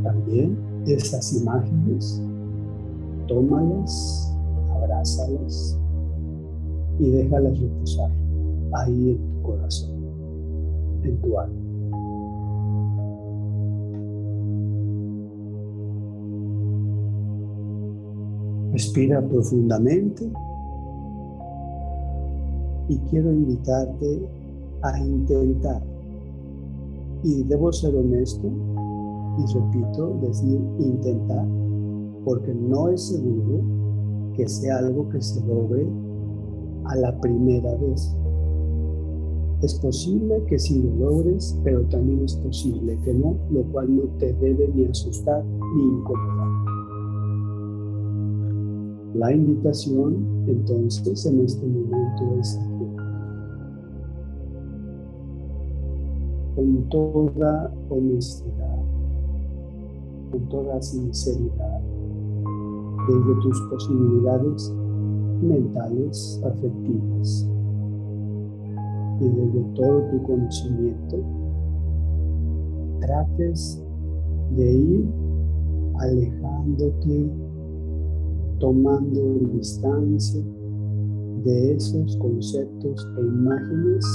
También 0.04 0.58
esas 0.86 1.34
imágenes 1.34 2.22
tómalas, 3.28 4.36
abrázalas 4.70 5.80
y 7.00 7.10
déjalas 7.10 7.60
reposar 7.60 8.12
ahí 8.74 9.12
en 9.12 9.18
tu 9.18 9.42
corazón, 9.42 9.92
en 11.04 11.22
tu 11.22 11.40
alma. 11.40 11.60
Respira 18.74 19.22
profundamente 19.22 20.32
y 22.90 22.98
quiero 23.10 23.32
invitarte 23.32 24.43
a 24.84 25.00
intentar, 25.00 25.82
y 27.24 27.44
debo 27.44 27.72
ser 27.72 27.96
honesto, 27.96 28.48
y 29.38 29.54
repito, 29.54 30.20
decir 30.22 30.62
intentar, 30.80 31.48
porque 32.24 32.54
no 32.54 32.90
es 32.90 33.02
seguro 33.08 33.62
que 34.36 34.48
sea 34.48 34.78
algo 34.80 35.10
que 35.10 35.22
se 35.22 35.46
logre 35.46 35.88
a 36.86 36.96
la 36.98 37.20
primera 37.20 37.76
vez. 37.76 38.16
Es 39.62 39.76
posible 39.76 40.44
que 40.48 40.60
sí 40.60 40.84
lo 40.84 41.12
logres, 41.12 41.58
pero 41.64 41.84
también 41.84 42.24
es 42.26 42.36
posible 42.36 43.00
que 43.04 43.14
no, 43.14 43.38
lo 43.50 43.64
cual 43.72 43.96
no 43.96 44.04
te 44.18 44.34
debe 44.34 44.70
ni 44.76 44.86
asustar 44.86 45.44
ni 45.78 45.84
incomodar. 45.84 46.74
La 49.16 49.32
invitación 49.32 50.44
entonces 50.48 51.26
en 51.26 51.46
este 51.46 51.66
momento 51.66 52.40
es 52.40 52.60
con 56.64 56.90
toda 56.90 57.74
honestidad, 57.90 58.78
con 60.32 60.48
toda 60.48 60.82
sinceridad, 60.82 61.82
desde 63.08 63.42
tus 63.42 63.62
posibilidades 63.70 64.74
mentales, 65.42 66.42
afectivas 66.46 67.50
y 69.20 69.26
desde 69.28 69.62
todo 69.76 70.04
tu 70.10 70.24
conocimiento, 70.24 71.18
trates 73.02 73.84
de 74.56 74.74
ir 74.74 75.06
alejándote, 76.00 77.30
tomando 78.60 79.34
distancia 79.54 80.42
de 81.44 81.74
esos 81.74 82.16
conceptos 82.18 83.06
e 83.18 83.22
imágenes 83.22 84.06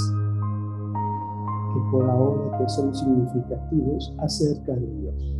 que 1.73 1.91
por 1.91 2.09
ahora 2.09 2.57
te 2.57 2.69
son 2.69 2.93
significativos 2.93 4.13
acerca 4.19 4.75
de 4.75 4.87
Dios. 5.01 5.35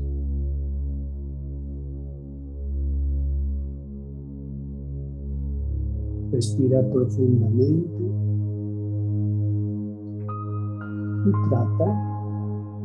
Respira 6.32 6.82
profundamente 6.92 8.04
y 11.26 11.50
trata 11.50 12.10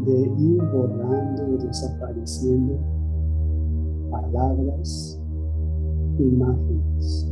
de 0.06 0.20
ir 0.38 0.62
borrando 0.72 1.54
y 1.54 1.66
desapareciendo 1.66 2.78
palabras, 4.10 5.20
imágenes, 6.18 7.28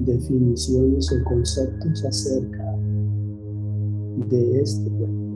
definiciones 0.00 1.12
o 1.12 1.24
conceptos 1.28 2.04
acerca 2.04 2.57
de 4.28 4.60
este 4.60 4.90
cuerpo. 4.90 5.28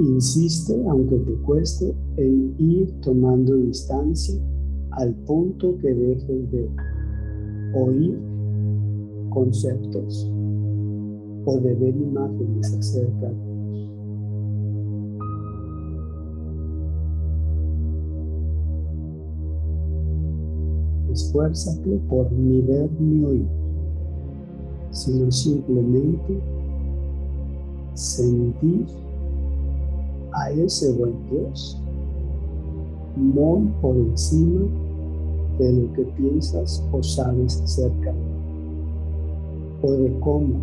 Insiste, 0.00 0.84
aunque 0.88 1.16
te 1.18 1.34
cueste, 1.42 1.94
en 2.16 2.54
ir 2.58 2.92
tomando 3.00 3.54
distancia 3.56 4.34
al 4.92 5.14
punto 5.26 5.78
que 5.78 5.94
dejes 5.94 6.50
de 6.50 6.68
oír 7.74 8.18
conceptos 9.30 10.30
o 11.44 11.58
de 11.58 11.74
ver 11.74 11.96
imágenes 11.96 12.74
acerca 12.74 13.28
de 13.28 13.53
Esfuérzate 21.14 22.00
por 22.08 22.30
ni 22.32 22.60
ver 22.62 22.90
ni 22.98 23.24
oír, 23.24 23.46
sino 24.90 25.30
simplemente 25.30 26.40
sentir 27.94 28.86
a 30.32 30.50
ese 30.50 30.92
buen 30.94 31.14
Dios 31.30 31.80
muy 33.14 33.68
por 33.80 33.94
encima 33.96 34.66
de 35.60 35.72
lo 35.72 35.92
que 35.92 36.02
piensas 36.16 36.82
o 36.90 37.00
sabes 37.00 37.60
acerca 37.60 38.12
de 38.12 38.34
o 39.82 39.92
de 39.92 40.18
cómo 40.18 40.56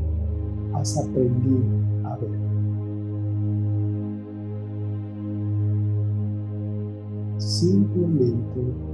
has 0.74 0.98
aprendido 0.98 1.64
a 2.04 2.18
ver. 2.18 2.30
Simplemente 7.38 8.91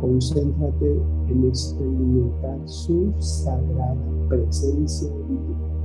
concéntrate 0.00 1.00
en 1.28 1.44
experimentar 1.46 2.58
su 2.66 3.12
sagrada 3.18 3.96
presencia 4.28 5.08
en 5.08 5.36
ti. 5.38 5.76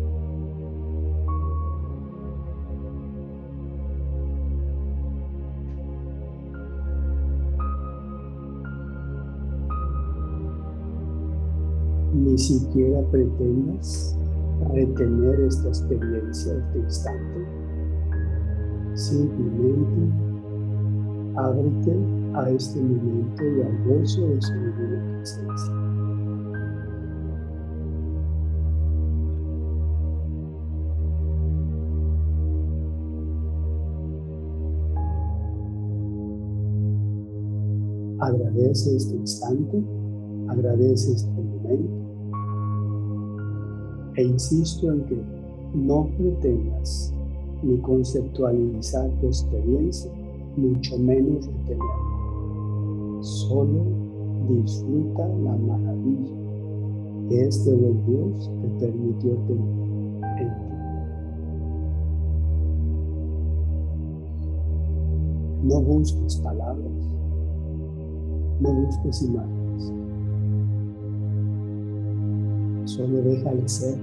ni 12.13 12.37
siquiera 12.37 13.01
pretendas 13.09 14.15
retener 14.73 15.39
esta 15.41 15.69
experiencia, 15.69 16.53
este 16.53 16.79
instante. 16.79 17.47
Simplemente 18.93 20.13
ábrete 21.35 22.20
a 22.33 22.49
este 22.49 22.79
momento 22.79 23.43
y 23.43 23.61
al 23.61 23.83
gozo 23.85 24.27
de 24.27 24.41
su 24.41 24.53
divina 24.53 25.17
presencia. 25.17 25.73
Agradece 38.19 38.95
este 38.95 39.15
instante, 39.15 39.83
agradece 40.47 41.13
este 41.13 41.31
momento 41.31 42.01
e 44.15 44.23
insisto 44.23 44.91
en 44.91 45.05
que 45.05 45.21
no 45.73 46.07
pretendas 46.17 47.13
ni 47.63 47.77
conceptualizar 47.79 49.09
tu 49.19 49.27
experiencia, 49.27 50.11
mucho 50.57 50.97
menos 50.97 51.47
retenerla. 51.47 52.20
Solo 53.21 53.85
disfruta 54.49 55.27
la 55.27 55.55
maravilla 55.55 56.35
que 57.29 57.41
este 57.47 57.71
buen 57.71 58.03
Dios 58.07 58.51
te 58.61 58.67
permitió 58.85 59.35
tener 59.47 59.63
en 60.39 60.49
ti. 60.49 60.65
No 65.63 65.81
busques 65.81 66.37
palabras, 66.37 67.09
no 68.59 68.73
busques 68.73 69.21
imágenes. 69.21 69.93
Solo 72.85 73.21
déjale 73.21 73.69
ser 73.69 73.99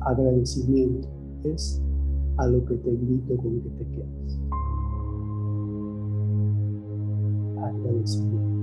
agradecimiento 0.00 1.08
es 1.44 1.82
a 2.36 2.46
lo 2.46 2.64
que 2.64 2.74
te 2.76 2.90
invito 2.90 3.36
con 3.36 3.60
que 3.60 3.70
te 3.70 3.86
quedes. 3.90 4.40
Agradecimiento. 7.62 8.54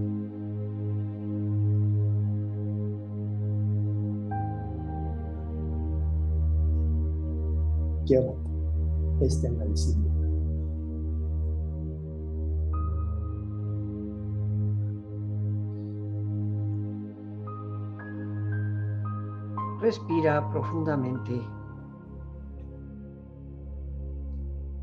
Llévate 8.06 8.36
este 9.22 9.48
agradecimiento. 9.48 10.12
Respira 19.80 20.48
profundamente. 20.52 21.61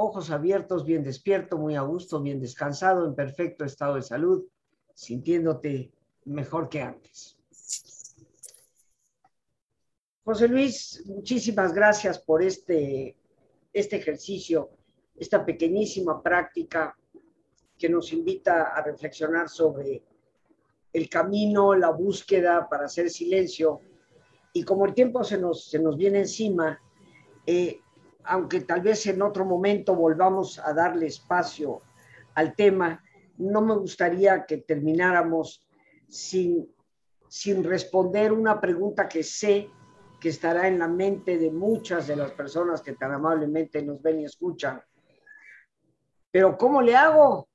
Ojos 0.00 0.30
abiertos, 0.30 0.84
bien 0.84 1.02
despierto, 1.02 1.58
muy 1.58 1.74
a 1.74 1.80
gusto, 1.80 2.22
bien 2.22 2.38
descansado, 2.38 3.04
en 3.04 3.16
perfecto 3.16 3.64
estado 3.64 3.96
de 3.96 4.02
salud, 4.02 4.44
sintiéndote 4.94 5.90
mejor 6.26 6.68
que 6.68 6.82
antes. 6.82 7.36
José 10.22 10.46
Luis, 10.46 11.02
muchísimas 11.04 11.72
gracias 11.72 12.20
por 12.20 12.44
este, 12.44 13.16
este 13.72 13.96
ejercicio, 13.96 14.70
esta 15.16 15.44
pequeñísima 15.44 16.22
práctica 16.22 16.96
que 17.76 17.88
nos 17.88 18.12
invita 18.12 18.68
a 18.76 18.82
reflexionar 18.84 19.48
sobre 19.48 20.04
el 20.92 21.08
camino, 21.08 21.74
la 21.74 21.90
búsqueda 21.90 22.68
para 22.68 22.84
hacer 22.84 23.10
silencio 23.10 23.80
y 24.52 24.62
como 24.62 24.86
el 24.86 24.94
tiempo 24.94 25.24
se 25.24 25.38
nos, 25.38 25.64
se 25.68 25.80
nos 25.80 25.96
viene 25.96 26.20
encima, 26.20 26.80
eh, 27.44 27.80
aunque 28.28 28.60
tal 28.60 28.82
vez 28.82 29.06
en 29.06 29.22
otro 29.22 29.44
momento 29.44 29.94
volvamos 29.94 30.58
a 30.58 30.72
darle 30.72 31.06
espacio 31.06 31.82
al 32.34 32.54
tema, 32.54 33.02
no 33.38 33.62
me 33.62 33.74
gustaría 33.74 34.44
que 34.44 34.58
termináramos 34.58 35.66
sin, 36.08 36.68
sin 37.28 37.64
responder 37.64 38.32
una 38.32 38.60
pregunta 38.60 39.08
que 39.08 39.22
sé 39.22 39.70
que 40.20 40.28
estará 40.28 40.66
en 40.68 40.78
la 40.78 40.88
mente 40.88 41.38
de 41.38 41.50
muchas 41.50 42.06
de 42.06 42.16
las 42.16 42.32
personas 42.32 42.82
que 42.82 42.94
tan 42.94 43.12
amablemente 43.12 43.82
nos 43.82 44.02
ven 44.02 44.20
y 44.20 44.24
escuchan. 44.24 44.82
Pero 46.30 46.58
¿cómo 46.58 46.82
le 46.82 46.96
hago? 46.96 47.48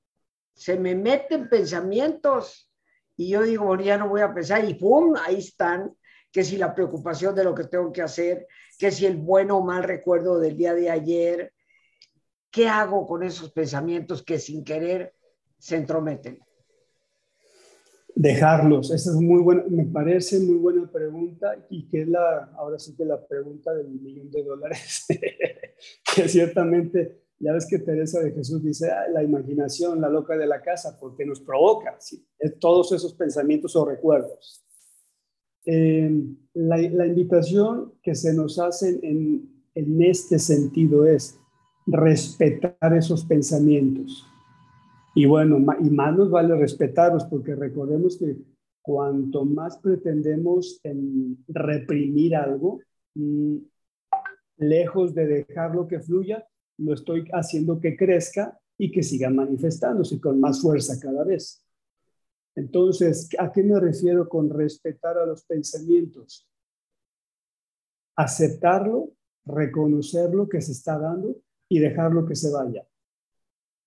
Se 0.54 0.78
me 0.80 0.96
meten 0.96 1.50
pensamientos 1.50 2.72
y 3.16 3.30
yo 3.30 3.44
digo, 3.44 3.76
ya 3.78 3.98
no 3.98 4.10
voy 4.10 4.22
a 4.22 4.34
pensar 4.34 4.64
y 4.66 4.74
¡pum! 4.76 5.16
Ahí 5.24 5.40
están 5.40 5.96
que 6.32 6.44
si 6.44 6.58
la 6.58 6.74
preocupación 6.74 7.36
de 7.36 7.44
lo 7.44 7.54
que 7.54 7.66
tengo 7.66 7.92
que 7.92 8.02
hacer, 8.02 8.48
que 8.78 8.92
si 8.92 9.06
el 9.06 9.18
bueno 9.18 9.58
o 9.58 9.64
mal 9.64 9.84
recuerdo 9.84 10.40
del 10.40 10.58
día 10.58 10.74
de 10.74 10.90
ayer, 10.90 11.54
¿qué 12.52 12.68
hago 12.68 13.08
con 13.08 13.24
esos 13.24 13.52
pensamientos 13.52 14.24
que 14.24 14.40
sin 14.40 14.64
querer 14.64 15.14
se 15.58 15.76
entrometen? 15.76 16.40
Dejarlos, 18.16 18.92
esa 18.92 19.10
es 19.10 19.16
muy 19.16 19.42
buena, 19.42 19.64
me 19.68 19.86
parece 19.86 20.40
muy 20.40 20.58
buena 20.58 20.90
pregunta 20.92 21.56
y 21.70 21.88
que 21.88 22.04
es 22.04 22.08
la, 22.08 22.52
ahora 22.56 22.78
sí 22.78 22.96
que 22.96 23.06
la 23.06 23.26
pregunta 23.26 23.74
del 23.74 23.88
millón 23.88 24.30
de 24.30 24.44
dólares, 24.44 25.06
que 26.16 26.28
ciertamente, 26.28 27.24
ya 27.40 27.54
ves 27.54 27.66
que 27.66 27.80
Teresa 27.80 28.20
de 28.20 28.32
Jesús 28.32 28.64
dice, 28.64 28.88
la 29.12 29.24
imaginación, 29.24 30.00
la 30.00 30.10
loca 30.10 30.38
de 30.38 30.46
la 30.46 30.62
casa, 30.62 30.96
porque 31.00 31.26
nos 31.26 31.42
provoca, 31.42 31.96
¿sí? 32.00 32.24
todos 32.60 32.92
esos 32.92 33.16
pensamientos 33.16 33.76
o 33.76 33.84
recuerdos. 33.84 34.63
Eh, 35.66 36.26
la, 36.54 37.08
invitación 37.08 37.94
que 38.02 38.16
se 38.16 38.34
nos 38.34 38.60
hace 38.60 39.00
en, 39.02 39.50
en 39.76 40.02
este 40.02 40.40
sentido 40.40 41.06
es 41.06 41.40
respetar 41.86 42.94
esos 42.94 43.26
pensamientos. 43.26 44.26
Y 45.16 45.26
bueno, 45.26 45.58
y 45.80 45.90
más 45.90 46.16
nos 46.16 46.32
vale 46.32 46.56
respetarlos 46.56 47.26
porque 47.26 47.56
recordemos 47.56 48.18
que 48.18 48.36
cuanto 48.82 49.46
más 49.46 49.78
pretendemos 49.78 50.80
en 50.84 51.44
reprimir 51.48 52.36
algo, 52.36 52.82
mm, 53.16 53.58
lejos 54.58 55.14
de 55.14 55.28
dejarlo 55.28 55.88
que 55.88 56.00
fluya, 56.00 56.46
lo 56.78 56.94
estoy 56.94 57.28
haciendo 57.34 57.80
que 57.80 57.96
crezca 57.96 58.60
y 58.78 58.92
que 58.92 59.04
siga 59.04 59.30
manifestándose 59.30 60.20
con 60.20 60.40
más 60.40 60.62
fuerza 60.62 61.00
cada 61.00 61.24
vez. 61.24 61.63
Entonces, 62.56 63.30
¿a 63.40 63.52
qué 63.52 63.64
me 63.64 63.80
refiero 63.80 64.30
con 64.30 64.50
respetar 64.50 65.18
a 65.18 65.26
los 65.26 65.44
pensamientos? 65.46 66.48
Aceptarlo, 68.16 69.12
reconocerlo 69.46 70.48
que 70.48 70.62
se 70.62 70.74
está 70.74 71.00
dando 71.00 71.36
y 71.68 71.80
dejarlo 71.80 72.26
que 72.26 72.36
se 72.36 72.52
vaya. 72.52 72.88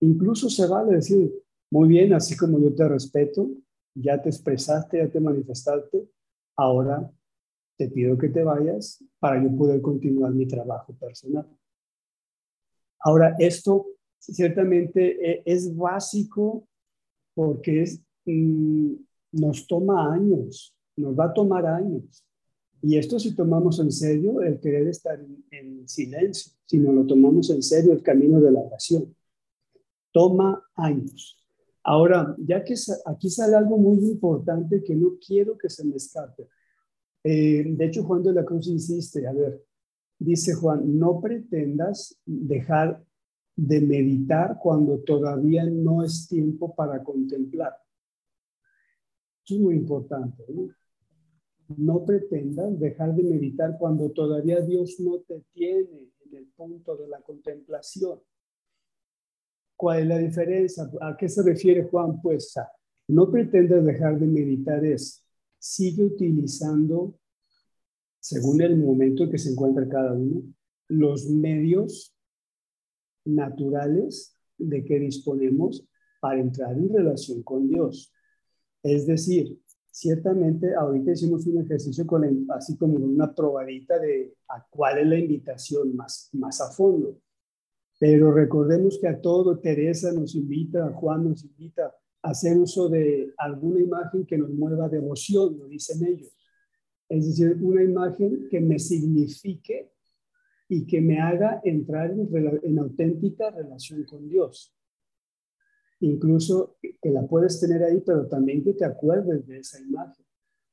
Incluso 0.01 0.49
se 0.49 0.67
vale 0.67 0.95
decir, 0.95 1.33
muy 1.71 1.87
bien, 1.87 2.13
así 2.13 2.35
como 2.35 2.59
yo 2.59 2.73
te 2.75 2.87
respeto, 2.87 3.49
ya 3.95 4.21
te 4.21 4.29
expresaste, 4.29 4.97
ya 4.97 5.09
te 5.09 5.19
manifestaste, 5.19 6.07
ahora 6.55 7.11
te 7.77 7.89
pido 7.89 8.17
que 8.17 8.29
te 8.29 8.43
vayas 8.43 9.03
para 9.19 9.41
yo 9.41 9.55
poder 9.55 9.81
continuar 9.81 10.33
mi 10.33 10.47
trabajo 10.47 10.93
personal. 10.93 11.47
Ahora, 12.99 13.35
esto 13.39 13.87
ciertamente 14.19 15.31
eh, 15.31 15.43
es 15.45 15.75
básico 15.75 16.67
porque 17.33 17.83
es 17.83 18.06
nos 18.27 19.67
toma 19.67 20.13
años, 20.13 20.75
nos 20.95 21.17
va 21.17 21.25
a 21.25 21.33
tomar 21.33 21.65
años. 21.65 22.23
Y 22.81 22.97
esto 22.97 23.19
si 23.19 23.35
tomamos 23.35 23.79
en 23.79 23.91
serio 23.91 24.41
el 24.41 24.59
querer 24.59 24.87
estar 24.87 25.19
en, 25.51 25.87
silencio, 25.87 26.51
si 26.65 26.77
no 26.77 26.91
lo 26.91 27.05
tomamos 27.05 27.49
en 27.49 27.63
serio 27.63 27.93
el 27.93 28.03
camino 28.03 28.39
de 28.39 28.51
la 28.51 28.59
oración. 28.59 29.15
Toma 30.11 30.63
años. 30.75 31.37
Ahora, 31.83 32.35
ya 32.39 32.63
que 32.63 32.75
aquí 33.05 33.29
sale 33.29 33.55
algo 33.55 33.77
muy 33.77 33.97
importante 33.99 34.83
que 34.83 34.95
no 34.95 35.17
quiero 35.25 35.57
que 35.57 35.69
se 35.69 35.85
me 35.85 35.95
escape. 35.95 36.47
Eh, 37.23 37.63
de 37.65 37.85
hecho, 37.85 38.03
Juan 38.03 38.23
de 38.23 38.33
la 38.33 38.45
Cruz 38.45 38.67
insiste, 38.67 39.25
a 39.25 39.31
ver, 39.31 39.63
dice 40.19 40.53
Juan, 40.53 40.99
no 40.99 41.21
pretendas 41.21 42.19
dejar 42.25 43.03
de 43.55 43.81
meditar 43.81 44.59
cuando 44.61 44.99
todavía 44.99 45.65
no 45.65 46.03
es 46.03 46.27
tiempo 46.27 46.75
para 46.75 47.03
contemplar 47.03 47.73
es 49.55 49.61
muy 49.61 49.75
importante. 49.75 50.43
¿no? 50.49 50.69
no 51.75 52.05
pretendas 52.05 52.79
dejar 52.79 53.13
de 53.15 53.23
meditar 53.23 53.77
cuando 53.77 54.09
todavía 54.11 54.61
Dios 54.61 54.99
no 54.99 55.19
te 55.19 55.43
tiene 55.53 56.09
en 56.25 56.35
el 56.35 56.47
punto 56.55 56.95
de 56.95 57.07
la 57.07 57.21
contemplación. 57.21 58.19
¿Cuál 59.75 60.03
es 60.03 60.07
la 60.07 60.17
diferencia? 60.17 60.89
¿A 61.01 61.15
qué 61.17 61.29
se 61.29 61.43
refiere 61.43 61.83
Juan? 61.83 62.21
Pues 62.21 62.53
no 63.07 63.29
pretendas 63.29 63.85
dejar 63.85 64.19
de 64.19 64.27
meditar 64.27 64.83
es, 64.85 65.23
sigue 65.59 66.03
utilizando, 66.03 67.19
según 68.19 68.61
el 68.61 68.77
momento 68.77 69.23
en 69.23 69.31
que 69.31 69.37
se 69.37 69.51
encuentra 69.51 69.87
cada 69.87 70.13
uno, 70.13 70.43
los 70.87 71.29
medios 71.29 72.15
naturales 73.25 74.35
de 74.57 74.83
que 74.83 74.99
disponemos 74.99 75.85
para 76.19 76.39
entrar 76.39 76.75
en 76.77 76.89
relación 76.91 77.43
con 77.43 77.67
Dios. 77.67 78.11
Es 78.83 79.07
decir, 79.07 79.59
ciertamente 79.91 80.75
ahorita 80.75 81.11
hicimos 81.11 81.47
un 81.47 81.63
ejercicio 81.63 82.05
así 82.49 82.77
como 82.77 82.97
una 82.97 83.33
probadita 83.33 83.97
de 83.97 84.35
a 84.47 84.63
cuál 84.69 84.99
es 84.99 85.07
la 85.07 85.17
invitación 85.17 85.95
más, 85.95 86.29
más 86.33 86.61
a 86.61 86.69
fondo. 86.71 87.19
Pero 87.99 88.31
recordemos 88.31 88.99
que 89.01 89.07
a 89.07 89.19
todo 89.19 89.59
Teresa 89.59 90.11
nos 90.11 90.35
invita, 90.35 90.91
Juan 90.93 91.29
nos 91.29 91.43
invita 91.43 91.95
a 92.21 92.29
hacer 92.29 92.57
uso 92.57 92.89
de 92.89 93.33
alguna 93.37 93.79
imagen 93.79 94.25
que 94.25 94.37
nos 94.37 94.51
mueva 94.51 94.87
devoción, 94.87 95.57
lo 95.57 95.67
dicen 95.67 96.05
ellos. 96.05 96.31
Es 97.09 97.25
decir, 97.25 97.57
una 97.61 97.83
imagen 97.83 98.47
que 98.51 98.59
me 98.59 98.77
signifique 98.77 99.91
y 100.69 100.85
que 100.85 101.01
me 101.01 101.19
haga 101.19 101.59
entrar 101.63 102.11
en, 102.11 102.29
en 102.63 102.79
auténtica 102.79 103.49
relación 103.49 104.03
con 104.03 104.29
Dios. 104.29 104.76
Incluso 105.99 106.77
que 106.81 107.09
la 107.09 107.25
puedes 107.25 107.59
tener 107.59 107.83
ahí, 107.83 108.01
pero 108.05 108.27
también 108.27 108.63
que 108.63 108.73
te 108.73 108.85
acuerdes 108.85 109.47
de 109.47 109.59
esa 109.59 109.79
imagen. 109.79 110.25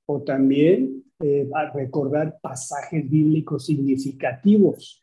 O 0.06 0.22
también 0.22 1.02
eh, 1.20 1.48
recordar 1.72 2.38
pasajes 2.42 3.08
bíblicos 3.08 3.66
significativos 3.66 5.00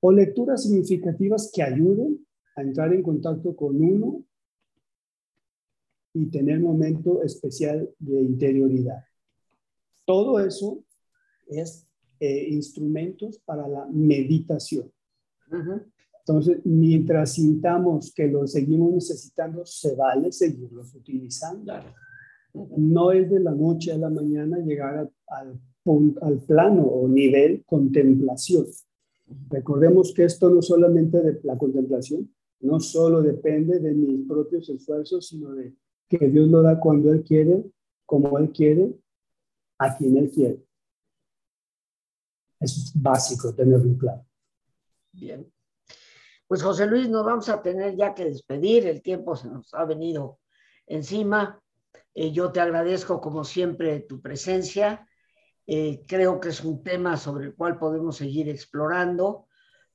o 0.00 0.10
lecturas 0.10 0.62
significativas 0.64 1.50
que 1.54 1.62
ayuden 1.62 2.26
a 2.56 2.62
entrar 2.62 2.92
en 2.92 3.02
contacto 3.02 3.54
con 3.54 3.80
uno 3.80 4.24
y 6.14 6.26
tener 6.26 6.60
momento 6.60 7.22
especial 7.22 7.88
de 7.98 8.20
interioridad. 8.20 9.04
Todo 10.04 10.40
eso 10.40 10.84
es 11.46 11.86
eh, 12.20 12.48
instrumentos 12.50 13.38
para 13.44 13.68
la 13.68 13.86
meditación. 13.86 14.92
Entonces, 16.24 16.60
mientras 16.64 17.32
sintamos 17.32 18.12
que 18.14 18.28
lo 18.28 18.46
seguimos 18.46 18.92
necesitando, 18.92 19.66
se 19.66 19.96
vale 19.96 20.30
seguirlos 20.30 20.94
utilizando. 20.94 21.72
No 22.76 23.10
es 23.10 23.28
de 23.28 23.40
la 23.40 23.52
noche 23.52 23.92
a 23.92 23.98
la 23.98 24.08
mañana 24.08 24.58
llegar 24.58 25.10
al, 25.26 25.60
al 26.20 26.38
plano 26.46 26.82
o 26.82 27.08
nivel 27.08 27.64
contemplación. 27.64 28.66
Recordemos 29.50 30.12
que 30.14 30.24
esto 30.24 30.50
no 30.50 30.62
solamente 30.62 31.20
de 31.20 31.40
la 31.42 31.58
contemplación, 31.58 32.30
no 32.60 32.78
solo 32.78 33.22
depende 33.22 33.80
de 33.80 33.92
mis 33.92 34.26
propios 34.28 34.68
esfuerzos, 34.68 35.28
sino 35.28 35.52
de 35.54 35.74
que 36.08 36.28
Dios 36.28 36.48
lo 36.48 36.62
da 36.62 36.78
cuando 36.78 37.12
Él 37.12 37.24
quiere, 37.24 37.64
como 38.06 38.38
Él 38.38 38.52
quiere, 38.52 38.94
a 39.78 39.96
quien 39.96 40.16
Él 40.18 40.30
quiere. 40.30 40.62
Eso 42.60 42.80
es 42.80 42.92
básico 42.94 43.52
tenerlo 43.52 43.98
claro. 43.98 44.24
Bien. 45.12 45.50
Pues 46.52 46.62
José 46.62 46.84
Luis, 46.84 47.08
nos 47.08 47.24
vamos 47.24 47.48
a 47.48 47.62
tener 47.62 47.96
ya 47.96 48.12
que 48.12 48.26
despedir, 48.26 48.86
el 48.86 49.00
tiempo 49.00 49.34
se 49.34 49.48
nos 49.48 49.72
ha 49.72 49.86
venido 49.86 50.38
encima. 50.86 51.58
Eh, 52.12 52.30
yo 52.30 52.52
te 52.52 52.60
agradezco 52.60 53.22
como 53.22 53.42
siempre 53.42 54.00
tu 54.00 54.20
presencia. 54.20 55.08
Eh, 55.66 56.02
creo 56.06 56.40
que 56.40 56.50
es 56.50 56.62
un 56.62 56.82
tema 56.82 57.16
sobre 57.16 57.46
el 57.46 57.54
cual 57.54 57.78
podemos 57.78 58.18
seguir 58.18 58.50
explorando, 58.50 59.46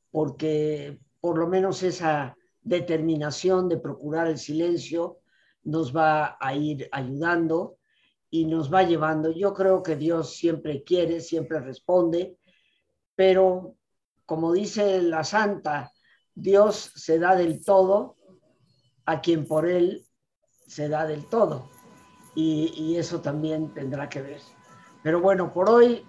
porque 0.09 0.99
por 1.21 1.37
lo 1.37 1.45
menos 1.45 1.83
esa 1.83 2.35
determinación 2.63 3.69
de 3.69 3.77
procurar 3.77 4.25
el 4.25 4.39
silencio 4.39 5.19
nos 5.61 5.95
va 5.95 6.37
a 6.39 6.55
ir 6.55 6.89
ayudando 6.91 7.77
y 8.31 8.45
nos 8.45 8.73
va 8.73 8.81
llevando. 8.81 9.29
Yo 9.29 9.53
creo 9.53 9.83
que 9.83 9.95
Dios 9.95 10.35
siempre 10.35 10.81
quiere, 10.81 11.21
siempre 11.21 11.59
responde, 11.59 12.39
pero 13.13 13.75
como 14.25 14.53
dice 14.53 15.03
la 15.03 15.23
santa, 15.23 15.93
Dios 16.39 16.91
se 16.93 17.17
da 17.17 17.35
del 17.35 17.65
todo 17.65 18.15
a 19.07 19.21
quien 19.21 19.47
por 19.47 19.67
él 19.67 20.05
se 20.67 20.87
da 20.87 21.07
del 21.07 21.25
todo. 21.25 21.67
Y, 22.35 22.95
eso 22.97 23.21
también 23.21 23.73
tendrá 23.73 24.07
que 24.07 24.21
ver. 24.21 24.39
Pero 25.01 25.19
bueno, 25.19 25.51
por 25.51 25.67
hoy, 25.67 26.05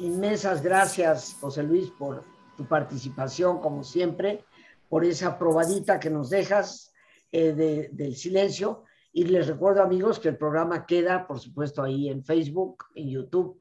inmensas 0.00 0.60
gracias, 0.60 1.36
José 1.40 1.62
Luis, 1.62 1.88
por 1.90 2.24
tu 2.56 2.66
participación, 2.66 3.60
como 3.60 3.84
siempre, 3.84 4.44
por 4.88 5.04
esa 5.04 5.38
probadita 5.38 6.00
que 6.00 6.10
nos 6.10 6.30
dejas 6.30 6.92
eh, 7.30 7.88
del 7.92 8.16
silencio. 8.16 8.82
Y 9.12 9.24
les 9.24 9.46
recuerdo, 9.46 9.84
amigos, 9.84 10.18
que 10.18 10.30
el 10.30 10.36
programa 10.36 10.84
queda, 10.86 11.28
por 11.28 11.38
supuesto, 11.38 11.84
ahí 11.84 12.08
en 12.08 12.24
Facebook, 12.24 12.86
en 12.96 13.08
YouTube, 13.08 13.60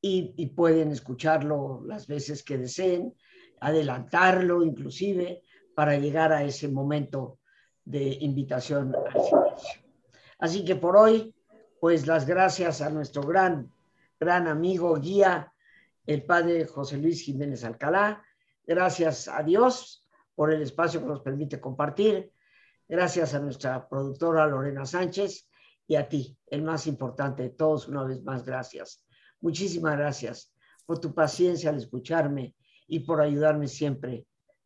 y, 0.00 0.32
y 0.38 0.46
pueden 0.46 0.90
escucharlo 0.90 1.82
las 1.84 2.06
veces 2.06 2.42
que 2.42 2.56
deseen, 2.56 3.14
adelantarlo 3.60 4.64
inclusive 4.64 5.42
para 5.80 5.96
llegar 5.96 6.30
a 6.30 6.44
ese 6.44 6.68
momento 6.68 7.38
de 7.86 8.18
invitación 8.20 8.94
al 8.94 9.12
silencio. 9.12 9.80
Así 10.38 10.62
que 10.62 10.76
por 10.76 10.94
hoy, 10.94 11.34
pues 11.80 12.06
las 12.06 12.26
gracias 12.26 12.82
a 12.82 12.90
nuestro 12.90 13.22
gran, 13.22 13.72
gran 14.20 14.46
amigo, 14.46 14.94
guía, 14.96 15.54
el 16.04 16.22
padre 16.26 16.66
José 16.66 16.98
Luis 16.98 17.22
Jiménez 17.22 17.64
Alcalá. 17.64 18.22
Gracias 18.66 19.26
a 19.26 19.42
Dios 19.42 20.06
por 20.34 20.52
el 20.52 20.60
espacio 20.60 21.00
que 21.00 21.06
nos 21.06 21.22
permite 21.22 21.58
compartir. 21.58 22.30
Gracias 22.86 23.32
a 23.32 23.38
nuestra 23.38 23.88
productora 23.88 24.46
Lorena 24.46 24.84
Sánchez 24.84 25.48
y 25.86 25.94
a 25.96 26.06
ti, 26.06 26.36
el 26.48 26.60
más 26.60 26.86
importante 26.88 27.44
de 27.44 27.50
todos, 27.50 27.88
una 27.88 28.04
vez 28.04 28.22
más, 28.22 28.44
gracias. 28.44 29.02
Muchísimas 29.40 29.96
gracias 29.96 30.52
por 30.84 31.00
tu 31.00 31.14
paciencia 31.14 31.70
al 31.70 31.78
escucharme 31.78 32.54
y 32.86 33.00
por 33.00 33.22
ayudarme 33.22 33.66
siempre 33.66 34.26